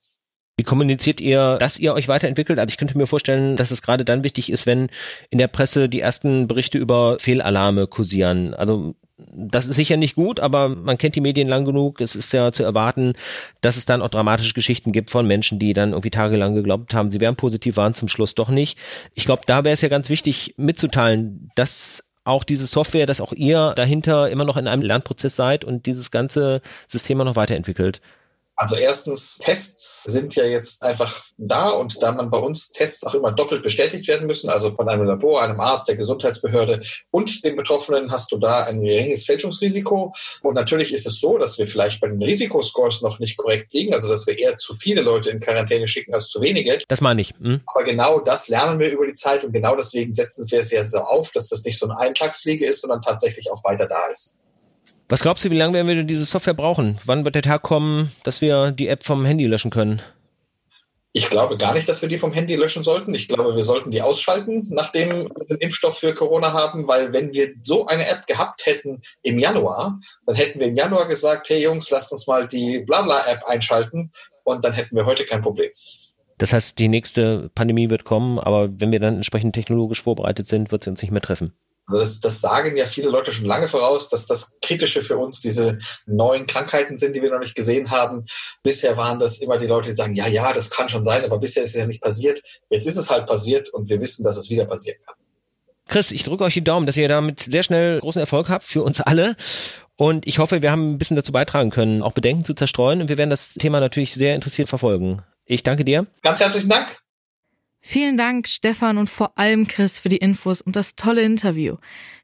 Wie 0.57 0.63
kommuniziert 0.63 1.19
ihr, 1.19 1.57
dass 1.57 1.77
ihr 1.77 1.93
euch 1.93 2.07
weiterentwickelt? 2.07 2.59
Also 2.59 2.71
ich 2.71 2.77
könnte 2.77 2.97
mir 2.97 3.07
vorstellen, 3.07 3.57
dass 3.57 3.71
es 3.71 3.81
gerade 3.81 4.05
dann 4.05 4.23
wichtig 4.23 4.49
ist, 4.49 4.65
wenn 4.65 4.89
in 5.29 5.37
der 5.37 5.49
Presse 5.49 5.89
die 5.89 5.99
ersten 5.99 6.47
Berichte 6.47 6.77
über 6.77 7.17
Fehlalarme 7.19 7.87
kursieren. 7.87 8.53
Also 8.53 8.95
das 9.17 9.67
ist 9.67 9.75
sicher 9.75 9.97
nicht 9.97 10.15
gut, 10.15 10.39
aber 10.39 10.69
man 10.69 10.97
kennt 10.97 11.15
die 11.15 11.21
Medien 11.21 11.47
lang 11.47 11.65
genug. 11.65 11.99
Es 11.99 12.15
ist 12.15 12.31
ja 12.33 12.51
zu 12.51 12.63
erwarten, 12.63 13.13
dass 13.61 13.77
es 13.77 13.85
dann 13.85 14.01
auch 14.01 14.09
dramatische 14.09 14.53
Geschichten 14.53 14.91
gibt 14.91 15.09
von 15.09 15.27
Menschen, 15.27 15.59
die 15.59 15.73
dann 15.73 15.91
irgendwie 15.91 16.09
tagelang 16.09 16.55
geglaubt 16.55 16.93
haben, 16.93 17.11
sie 17.11 17.21
wären 17.21 17.35
positiv, 17.35 17.77
waren 17.77 17.93
zum 17.93 18.07
Schluss 18.07 18.35
doch 18.35 18.49
nicht. 18.49 18.77
Ich 19.13 19.25
glaube, 19.25 19.43
da 19.45 19.63
wäre 19.63 19.73
es 19.73 19.81
ja 19.81 19.89
ganz 19.89 20.09
wichtig 20.09 20.55
mitzuteilen, 20.57 21.51
dass 21.55 22.03
auch 22.23 22.43
diese 22.43 22.65
Software, 22.65 23.05
dass 23.05 23.21
auch 23.21 23.33
ihr 23.33 23.73
dahinter 23.75 24.29
immer 24.29 24.45
noch 24.45 24.57
in 24.57 24.67
einem 24.67 24.81
Lernprozess 24.81 25.35
seid 25.35 25.63
und 25.63 25.85
dieses 25.85 26.11
ganze 26.11 26.61
System 26.87 27.19
noch 27.19 27.35
weiterentwickelt. 27.35 28.01
Also 28.57 28.75
erstens, 28.77 29.39
Tests 29.39 30.03
sind 30.03 30.35
ja 30.35 30.45
jetzt 30.45 30.81
einfach 30.81 31.23
da 31.37 31.69
und 31.69 32.01
da 32.01 32.13
man 32.13 32.31
bei 32.31 32.37
uns 32.37 32.71
Tests 32.71 33.03
auch 33.03 33.13
immer 33.13 33.33
doppelt 33.33 33.63
bestätigt 33.63 34.07
werden 34.07 34.27
müssen, 34.27 34.49
also 34.49 34.71
von 34.71 34.87
einem 34.87 35.03
Labor, 35.03 35.41
einem 35.41 35.59
Arzt, 35.59 35.89
der 35.89 35.97
Gesundheitsbehörde 35.97 36.81
und 37.11 37.43
dem 37.43 37.57
Betroffenen 37.57 38.11
hast 38.11 38.31
du 38.31 38.37
da 38.37 38.63
ein 38.63 38.81
geringes 38.81 39.25
Fälschungsrisiko. 39.25 40.13
Und 40.41 40.53
natürlich 40.53 40.93
ist 40.93 41.05
es 41.05 41.19
so, 41.19 41.37
dass 41.37 41.57
wir 41.57 41.67
vielleicht 41.67 41.99
bei 41.99 42.07
den 42.07 42.21
Risikoscores 42.21 43.01
noch 43.01 43.19
nicht 43.19 43.37
korrekt 43.37 43.73
liegen, 43.73 43.93
also 43.93 44.07
dass 44.07 44.25
wir 44.25 44.37
eher 44.37 44.57
zu 44.57 44.73
viele 44.75 45.01
Leute 45.01 45.31
in 45.31 45.39
Quarantäne 45.39 45.87
schicken 45.87 46.13
als 46.13 46.29
zu 46.29 46.41
wenige. 46.41 46.79
Das 46.87 47.01
meine 47.01 47.21
ich. 47.21 47.33
Hm? 47.41 47.61
Aber 47.65 47.83
genau 47.83 48.19
das 48.19 48.47
lernen 48.47 48.79
wir 48.79 48.89
über 48.89 49.05
die 49.05 49.13
Zeit 49.13 49.43
und 49.43 49.51
genau 49.51 49.75
deswegen 49.75 50.13
setzen 50.13 50.49
wir 50.49 50.59
es 50.61 50.71
ja 50.71 50.83
so 50.83 50.99
auf, 50.99 51.31
dass 51.31 51.49
das 51.49 51.63
nicht 51.63 51.77
so 51.77 51.87
eine 51.87 51.99
Eintagsfliege 51.99 52.65
ist, 52.65 52.81
sondern 52.81 53.01
tatsächlich 53.01 53.51
auch 53.51 53.63
weiter 53.65 53.87
da 53.87 54.07
ist. 54.07 54.35
Was 55.07 55.21
glaubst 55.21 55.45
du, 55.45 55.51
wie 55.51 55.57
lange 55.57 55.73
werden 55.73 55.87
wir 55.87 56.03
diese 56.03 56.25
Software 56.25 56.55
brauchen? 56.55 56.97
Wann 57.05 57.25
wird 57.25 57.35
der 57.35 57.43
Tag 57.43 57.61
kommen, 57.61 58.11
dass 58.23 58.41
wir 58.41 58.71
die 58.71 58.87
App 58.87 59.03
vom 59.03 59.23
Handy 59.23 59.45
löschen 59.45 59.69
können? 59.69 60.01
Ich 61.13 61.29
glaube 61.29 61.57
gar 61.57 61.73
nicht, 61.73 61.87
dass 61.87 62.01
wir 62.01 62.09
die 62.09 62.17
vom 62.17 62.33
Handy 62.33 62.55
löschen 62.55 62.83
sollten. 62.83 63.13
Ich 63.13 63.27
glaube, 63.27 63.55
wir 63.55 63.63
sollten 63.63 63.91
die 63.91 64.01
ausschalten, 64.01 64.65
nachdem 64.69 65.11
wir 65.11 65.45
den 65.45 65.57
Impfstoff 65.59 65.99
für 65.99 66.13
Corona 66.13 66.51
haben, 66.51 66.87
weil 66.87 67.13
wenn 67.13 67.31
wir 67.33 67.53
so 67.61 67.85
eine 67.85 68.05
App 68.07 68.25
gehabt 68.25 68.65
hätten 68.65 69.01
im 69.21 69.37
Januar, 69.37 69.99
dann 70.25 70.35
hätten 70.35 70.59
wir 70.59 70.67
im 70.67 70.75
Januar 70.75 71.07
gesagt, 71.07 71.49
hey 71.49 71.63
Jungs, 71.63 71.89
lasst 71.91 72.11
uns 72.11 72.25
mal 72.25 72.47
die 72.47 72.83
Blabla-App 72.85 73.45
einschalten 73.45 74.11
und 74.43 74.65
dann 74.65 74.73
hätten 74.73 74.95
wir 74.95 75.05
heute 75.05 75.23
kein 75.23 75.41
Problem. 75.41 75.69
Das 76.39 76.51
heißt, 76.51 76.79
die 76.79 76.89
nächste 76.89 77.49
Pandemie 77.55 77.89
wird 77.89 78.03
kommen, 78.03 78.39
aber 78.39 78.69
wenn 78.81 78.91
wir 78.91 78.99
dann 78.99 79.15
entsprechend 79.15 79.53
technologisch 79.53 80.03
vorbereitet 80.03 80.47
sind, 80.47 80.71
wird 80.71 80.83
sie 80.83 80.89
uns 80.89 81.01
nicht 81.01 81.11
mehr 81.11 81.21
treffen. 81.21 81.53
Also 81.87 81.99
das, 81.99 82.19
das 82.19 82.41
sagen 82.41 82.75
ja 82.75 82.85
viele 82.85 83.09
Leute 83.09 83.31
schon 83.31 83.45
lange 83.45 83.67
voraus, 83.67 84.09
dass 84.09 84.25
das 84.25 84.57
Kritische 84.61 85.01
für 85.01 85.17
uns 85.17 85.39
diese 85.39 85.77
neuen 86.05 86.47
Krankheiten 86.47 86.97
sind, 86.97 87.15
die 87.15 87.21
wir 87.21 87.31
noch 87.31 87.39
nicht 87.39 87.55
gesehen 87.55 87.91
haben. 87.91 88.25
Bisher 88.63 88.97
waren 88.97 89.19
das 89.19 89.39
immer 89.39 89.57
die 89.57 89.67
Leute, 89.67 89.89
die 89.89 89.95
sagen, 89.95 90.15
ja, 90.15 90.27
ja, 90.27 90.51
das 90.53 90.69
kann 90.69 90.89
schon 90.89 91.03
sein, 91.03 91.23
aber 91.23 91.37
bisher 91.37 91.63
ist 91.63 91.69
es 91.69 91.75
ja 91.75 91.85
nicht 91.85 92.01
passiert. 92.01 92.41
Jetzt 92.69 92.87
ist 92.87 92.97
es 92.97 93.09
halt 93.09 93.27
passiert 93.27 93.69
und 93.69 93.89
wir 93.89 94.01
wissen, 94.01 94.23
dass 94.23 94.37
es 94.37 94.49
wieder 94.49 94.65
passieren 94.65 94.97
kann. 95.05 95.15
Chris, 95.87 96.11
ich 96.11 96.23
drücke 96.23 96.43
euch 96.43 96.55
die 96.55 96.63
Daumen, 96.63 96.87
dass 96.87 96.97
ihr 96.97 97.07
damit 97.07 97.39
sehr 97.39 97.61
schnell 97.61 97.99
großen 97.99 98.19
Erfolg 98.19 98.49
habt 98.49 98.63
für 98.63 98.81
uns 98.81 99.01
alle. 99.01 99.35
Und 99.97 100.27
ich 100.27 100.39
hoffe, 100.39 100.61
wir 100.61 100.71
haben 100.71 100.93
ein 100.93 100.97
bisschen 100.97 101.15
dazu 101.15 101.31
beitragen 101.31 101.69
können, 101.69 102.01
auch 102.01 102.13
Bedenken 102.13 102.43
zu 102.43 102.53
zerstreuen. 102.53 103.01
Und 103.01 103.07
wir 103.07 103.17
werden 103.17 103.29
das 103.29 103.53
Thema 103.53 103.79
natürlich 103.79 104.13
sehr 104.13 104.35
interessiert 104.35 104.67
verfolgen. 104.67 105.21
Ich 105.45 105.63
danke 105.63 105.85
dir. 105.85 106.07
Ganz 106.23 106.41
herzlichen 106.41 106.69
Dank. 106.69 106.97
Vielen 107.87 108.17
Dank, 108.17 108.47
Stefan 108.47 108.97
und 108.97 109.11
vor 109.11 109.37
allem 109.37 109.67
Chris 109.67 109.99
für 109.99 110.09
die 110.09 110.17
Infos 110.17 110.59
und 110.59 110.75
das 110.75 110.95
tolle 110.95 111.21
Interview. 111.21 111.75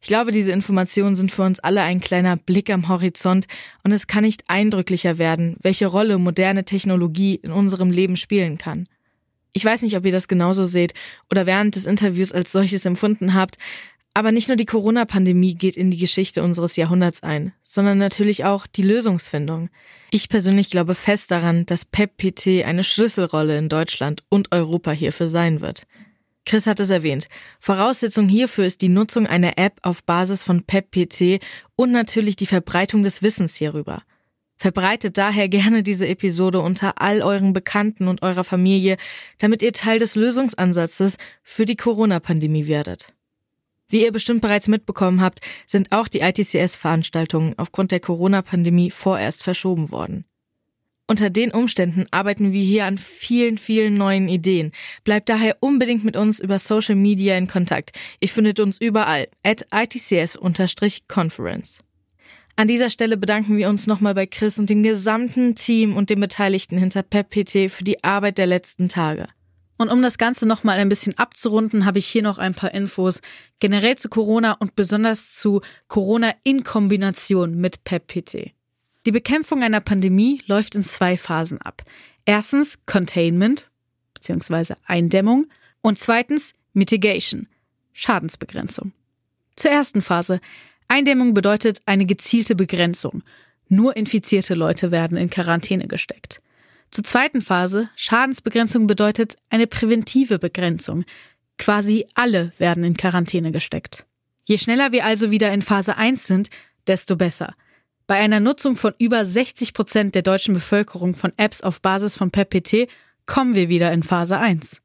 Ich 0.01 0.07
glaube, 0.07 0.31
diese 0.31 0.51
Informationen 0.51 1.15
sind 1.15 1.31
für 1.31 1.43
uns 1.43 1.59
alle 1.59 1.83
ein 1.83 2.01
kleiner 2.01 2.35
Blick 2.35 2.71
am 2.71 2.89
Horizont 2.89 3.45
und 3.83 3.91
es 3.91 4.07
kann 4.07 4.23
nicht 4.23 4.43
eindrücklicher 4.47 5.19
werden, 5.19 5.57
welche 5.61 5.85
Rolle 5.85 6.17
moderne 6.17 6.65
Technologie 6.65 7.35
in 7.35 7.51
unserem 7.51 7.91
Leben 7.91 8.17
spielen 8.17 8.57
kann. 8.57 8.89
Ich 9.53 9.63
weiß 9.63 9.83
nicht, 9.83 9.95
ob 9.95 10.03
ihr 10.03 10.11
das 10.11 10.27
genauso 10.27 10.65
seht 10.65 10.95
oder 11.29 11.45
während 11.45 11.75
des 11.75 11.85
Interviews 11.85 12.31
als 12.31 12.51
solches 12.51 12.83
empfunden 12.87 13.35
habt, 13.35 13.59
aber 14.13 14.31
nicht 14.31 14.47
nur 14.49 14.57
die 14.57 14.65
Corona-Pandemie 14.65 15.55
geht 15.55 15.77
in 15.77 15.89
die 15.89 15.97
Geschichte 15.97 16.43
unseres 16.43 16.75
Jahrhunderts 16.75 17.23
ein, 17.23 17.53
sondern 17.63 17.97
natürlich 17.97 18.43
auch 18.43 18.67
die 18.67 18.83
Lösungsfindung. 18.83 19.69
Ich 20.11 20.27
persönlich 20.27 20.69
glaube 20.69 20.95
fest 20.95 21.31
daran, 21.31 21.65
dass 21.65 21.85
PEP-PT 21.85 22.65
eine 22.65 22.83
Schlüsselrolle 22.83 23.57
in 23.57 23.69
Deutschland 23.69 24.23
und 24.29 24.51
Europa 24.51 24.91
hierfür 24.91 25.29
sein 25.29 25.61
wird. 25.61 25.83
Chris 26.45 26.67
hat 26.67 26.79
es 26.79 26.89
erwähnt. 26.89 27.27
Voraussetzung 27.59 28.27
hierfür 28.27 28.65
ist 28.65 28.81
die 28.81 28.89
Nutzung 28.89 29.27
einer 29.27 29.57
App 29.57 29.77
auf 29.83 30.03
Basis 30.03 30.43
von 30.43 30.63
PEP-PT 30.63 31.39
und 31.75 31.91
natürlich 31.91 32.35
die 32.35 32.47
Verbreitung 32.47 33.03
des 33.03 33.21
Wissens 33.21 33.55
hierüber. 33.55 34.01
Verbreitet 34.57 35.17
daher 35.17 35.49
gerne 35.49 35.81
diese 35.81 36.07
Episode 36.07 36.59
unter 36.59 37.01
all 37.01 37.21
euren 37.21 37.53
Bekannten 37.53 38.07
und 38.07 38.21
eurer 38.21 38.43
Familie, 38.43 38.97
damit 39.39 39.61
ihr 39.61 39.73
Teil 39.73 39.99
des 39.99 40.15
Lösungsansatzes 40.15 41.17
für 41.41 41.65
die 41.65 41.75
Corona-Pandemie 41.75 42.67
werdet. 42.67 43.13
Wie 43.91 44.03
ihr 44.03 44.11
bestimmt 44.11 44.41
bereits 44.41 44.67
mitbekommen 44.67 45.21
habt, 45.21 45.41
sind 45.67 45.91
auch 45.91 46.07
die 46.07 46.21
ITCS-Veranstaltungen 46.21 47.53
aufgrund 47.57 47.91
der 47.91 47.99
Corona-Pandemie 47.99 48.89
vorerst 48.89 49.43
verschoben 49.43 49.91
worden. 49.91 50.25
Unter 51.07 51.29
den 51.29 51.51
Umständen 51.51 52.07
arbeiten 52.09 52.53
wir 52.53 52.63
hier 52.63 52.85
an 52.85 52.97
vielen, 52.97 53.57
vielen 53.57 53.95
neuen 53.95 54.29
Ideen. 54.29 54.71
Bleibt 55.03 55.27
daher 55.27 55.57
unbedingt 55.59 56.05
mit 56.05 56.15
uns 56.15 56.39
über 56.39 56.57
Social 56.57 56.95
Media 56.95 57.37
in 57.37 57.49
Kontakt. 57.49 57.91
Ihr 58.21 58.29
findet 58.29 58.61
uns 58.61 58.79
überall 58.79 59.27
at 59.43 59.65
ITCS-Conference. 59.73 61.79
An 62.55 62.69
dieser 62.69 62.89
Stelle 62.89 63.17
bedanken 63.17 63.57
wir 63.57 63.67
uns 63.67 63.87
nochmal 63.87 64.15
bei 64.15 64.25
Chris 64.25 64.57
und 64.57 64.69
dem 64.69 64.83
gesamten 64.83 65.55
Team 65.55 65.97
und 65.97 66.09
den 66.09 66.21
Beteiligten 66.21 66.77
hinter 66.77 67.03
PepPT 67.03 67.69
für 67.69 67.83
die 67.83 68.05
Arbeit 68.05 68.37
der 68.37 68.47
letzten 68.47 68.87
Tage. 68.87 69.27
Und 69.81 69.89
um 69.89 70.03
das 70.03 70.19
Ganze 70.19 70.47
nochmal 70.47 70.77
ein 70.77 70.89
bisschen 70.89 71.17
abzurunden, 71.17 71.85
habe 71.85 71.97
ich 71.97 72.05
hier 72.05 72.21
noch 72.21 72.37
ein 72.37 72.53
paar 72.53 72.71
Infos 72.71 73.19
generell 73.57 73.97
zu 73.97 74.09
Corona 74.09 74.51
und 74.51 74.75
besonders 74.75 75.33
zu 75.33 75.61
Corona 75.87 76.35
in 76.43 76.63
Kombination 76.63 77.55
mit 77.55 77.83
PEPPT. 77.83 78.51
Die 79.07 79.11
Bekämpfung 79.11 79.63
einer 79.63 79.81
Pandemie 79.81 80.39
läuft 80.45 80.75
in 80.75 80.83
zwei 80.83 81.17
Phasen 81.17 81.59
ab. 81.63 81.81
Erstens 82.25 82.77
Containment 82.85 83.71
bzw. 84.13 84.75
Eindämmung 84.85 85.47
und 85.81 85.97
zweitens 85.97 86.53
Mitigation, 86.73 87.47
Schadensbegrenzung. 87.91 88.91
Zur 89.55 89.71
ersten 89.71 90.03
Phase. 90.03 90.41
Eindämmung 90.89 91.33
bedeutet 91.33 91.81
eine 91.87 92.05
gezielte 92.05 92.53
Begrenzung. 92.53 93.23
Nur 93.67 93.97
infizierte 93.97 94.53
Leute 94.53 94.91
werden 94.91 95.17
in 95.17 95.31
Quarantäne 95.31 95.87
gesteckt. 95.87 96.39
Zur 96.91 97.05
zweiten 97.05 97.39
Phase, 97.39 97.89
Schadensbegrenzung 97.95 98.85
bedeutet 98.85 99.37
eine 99.49 99.65
präventive 99.65 100.39
Begrenzung. 100.39 101.05
Quasi 101.57 102.05
alle 102.15 102.51
werden 102.57 102.83
in 102.83 102.97
Quarantäne 102.97 103.53
gesteckt. 103.53 104.05
Je 104.43 104.57
schneller 104.57 104.91
wir 104.91 105.05
also 105.05 105.31
wieder 105.31 105.53
in 105.53 105.61
Phase 105.61 105.97
1 105.97 106.27
sind, 106.27 106.49
desto 106.87 107.15
besser. 107.15 107.55
Bei 108.07 108.15
einer 108.15 108.41
Nutzung 108.41 108.75
von 108.75 108.93
über 108.97 109.23
60 109.23 109.73
Prozent 109.73 110.15
der 110.15 110.21
deutschen 110.21 110.53
Bevölkerung 110.53 111.13
von 111.13 111.31
Apps 111.37 111.61
auf 111.61 111.81
Basis 111.81 112.13
von 112.13 112.29
PEPPT 112.29 112.89
kommen 113.25 113.55
wir 113.55 113.69
wieder 113.69 113.93
in 113.93 114.03
Phase 114.03 114.37
1. 114.37 114.80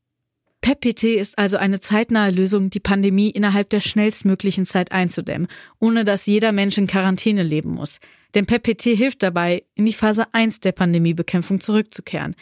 PEPPT 0.66 1.05
ist 1.05 1.38
also 1.38 1.59
eine 1.59 1.79
zeitnahe 1.79 2.33
Lösung, 2.33 2.70
die 2.70 2.81
Pandemie 2.81 3.31
innerhalb 3.31 3.70
der 3.70 3.79
schnellstmöglichen 3.79 4.66
Zeit 4.66 4.90
einzudämmen, 4.90 5.46
ohne 5.79 6.02
dass 6.02 6.26
jeder 6.26 6.50
Mensch 6.50 6.76
in 6.76 6.88
Quarantäne 6.88 7.44
leben 7.44 7.70
muss. 7.70 8.00
Denn 8.35 8.46
PEPT 8.46 8.83
hilft 8.83 9.22
dabei, 9.22 9.62
in 9.76 9.87
die 9.87 9.92
Phase 9.92 10.24
1 10.35 10.59
der 10.59 10.72
Pandemiebekämpfung 10.72 11.61
zurückzukehren. 11.61 12.35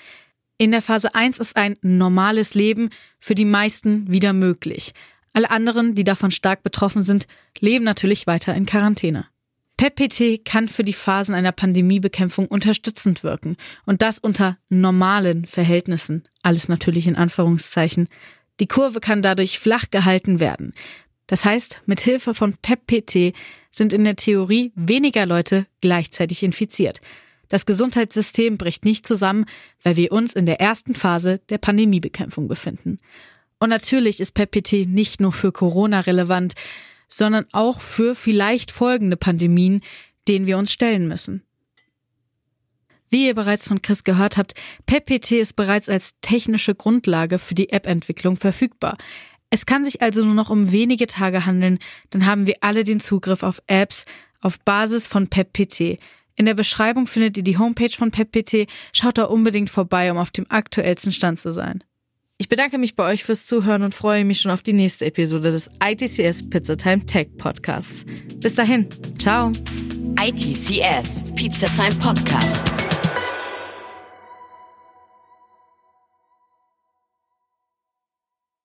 In 0.57 0.71
der 0.71 0.81
Phase 0.81 1.15
1 1.15 1.37
ist 1.37 1.59
ein 1.59 1.77
normales 1.83 2.55
Leben 2.55 2.89
für 3.19 3.35
die 3.35 3.45
meisten 3.45 4.11
wieder 4.11 4.33
möglich. 4.33 4.95
Alle 5.35 5.51
anderen, 5.51 5.95
die 5.95 6.05
davon 6.05 6.31
stark 6.31 6.63
betroffen 6.63 7.05
sind, 7.05 7.27
leben 7.59 7.85
natürlich 7.85 8.27
weiter 8.27 8.55
in 8.55 8.65
Quarantäne. 8.65 9.27
PEPT 9.77 10.45
kann 10.45 10.69
für 10.69 10.85
die 10.85 10.93
Phasen 10.93 11.35
einer 11.35 11.53
Pandemiebekämpfung 11.53 12.47
unterstützend 12.47 13.25
wirken 13.25 13.57
und 13.87 14.03
das 14.03 14.19
unter 14.19 14.57
normalen 14.69 15.45
Verhältnissen. 15.47 16.23
Alles 16.43 16.69
natürlich 16.69 17.07
in 17.07 17.17
Anführungszeichen. 17.17 18.09
Die 18.61 18.69
Kurve 18.69 19.01
kann 19.01 19.21
dadurch 19.21 19.59
flach 19.59 19.91
gehalten 19.91 20.39
werden. 20.39 20.73
Das 21.27 21.45
heißt, 21.45 21.81
mit 21.87 22.01
Hilfe 22.01 22.35
von 22.35 22.55
PEPPT 22.55 23.35
sind 23.71 23.93
in 23.93 24.05
der 24.05 24.17
Theorie 24.17 24.73
weniger 24.77 25.27
Leute 25.27 25.67
gleichzeitig 25.81 26.43
infiziert. 26.43 27.01
Das 27.49 27.67
Gesundheitssystem 27.67 28.59
bricht 28.59 28.85
nicht 28.85 29.07
zusammen, 29.07 29.47
weil 29.83 29.97
wir 29.97 30.13
uns 30.13 30.33
in 30.33 30.47
der 30.47 30.61
ersten 30.61 30.95
Phase 30.95 31.41
der 31.49 31.59
Pandemiebekämpfung 31.59 32.49
befinden. 32.49 32.99
Und 33.59 33.71
natürlich 33.71 34.21
ist 34.21 34.35
PEPPT 34.35 34.87
nicht 34.87 35.21
nur 35.21 35.33
für 35.33 35.53
Corona 35.53 36.01
relevant, 36.01 36.55
sondern 37.17 37.47
auch 37.53 37.81
für 37.81 38.15
vielleicht 38.15 38.73
folgende 38.73 39.17
Pandemien, 39.17 39.83
denen 40.27 40.47
wir 40.47 40.59
uns 40.59 40.73
stellen 40.73 41.07
müssen. 41.07 41.43
Wie 43.09 43.27
ihr 43.27 43.35
bereits 43.35 43.69
von 43.69 43.83
Chris 43.83 44.03
gehört 44.03 44.37
habt, 44.37 44.55
PEPPT 44.87 45.33
ist 45.33 45.55
bereits 45.55 45.89
als 45.89 46.15
technische 46.21 46.75
Grundlage 46.75 47.39
für 47.39 47.55
die 47.55 47.71
App-Entwicklung 47.71 48.37
verfügbar. 48.37 48.97
Es 49.51 49.67
kann 49.67 49.85
sich 49.85 50.03
also 50.03 50.25
nur 50.25 50.35
noch 50.35 50.51
um 50.51 50.73
wenige 50.73 51.07
Tage 51.07 51.47
handeln, 51.47 51.79
dann 52.11 52.27
haben 52.27 52.49
wir 52.49 52.57
alle 52.61 52.83
den 52.83 52.99
Zugriff 52.99 53.45
auf 53.45 53.63
Apps 53.69 54.05
auf 54.41 54.59
Basis 54.61 55.07
von 55.07 55.29
PepPT. 55.29 55.99
In 56.35 56.47
der 56.47 56.55
Beschreibung 56.55 57.07
findet 57.07 57.37
ihr 57.37 57.45
die 57.45 57.59
Homepage 57.59 57.97
von 57.97 58.11
PepPT. 58.11 58.69
Schaut 58.93 59.19
da 59.19 59.25
unbedingt 59.25 59.71
vorbei, 59.71 60.11
um 60.11 60.19
auf 60.19 60.33
dem 60.33 60.51
aktuellsten 60.51 61.13
Stand 61.13 61.39
zu 61.39 61.53
sein. 61.53 61.85
Ich 62.37 62.49
bedanke 62.49 62.79
mich 62.79 62.97
bei 62.97 63.13
euch 63.13 63.23
fürs 63.23 63.47
Zuhören 63.47 63.83
und 63.83 63.95
freue 63.95 64.25
mich 64.25 64.41
schon 64.41 64.51
auf 64.51 64.63
die 64.63 64.73
nächste 64.73 65.07
Episode 65.07 65.53
des 65.53 65.69
ITCS 65.83 66.51
Pizza 66.51 66.77
Time 66.77 67.07
Tech 67.07 67.29
Podcasts. 67.39 68.05
Bis 68.39 68.55
dahin, 68.55 68.89
ciao. 69.19 69.53
ITCS 70.21 71.33
Pizza 71.35 71.69
Time 71.69 71.95
Podcast. 71.97 72.84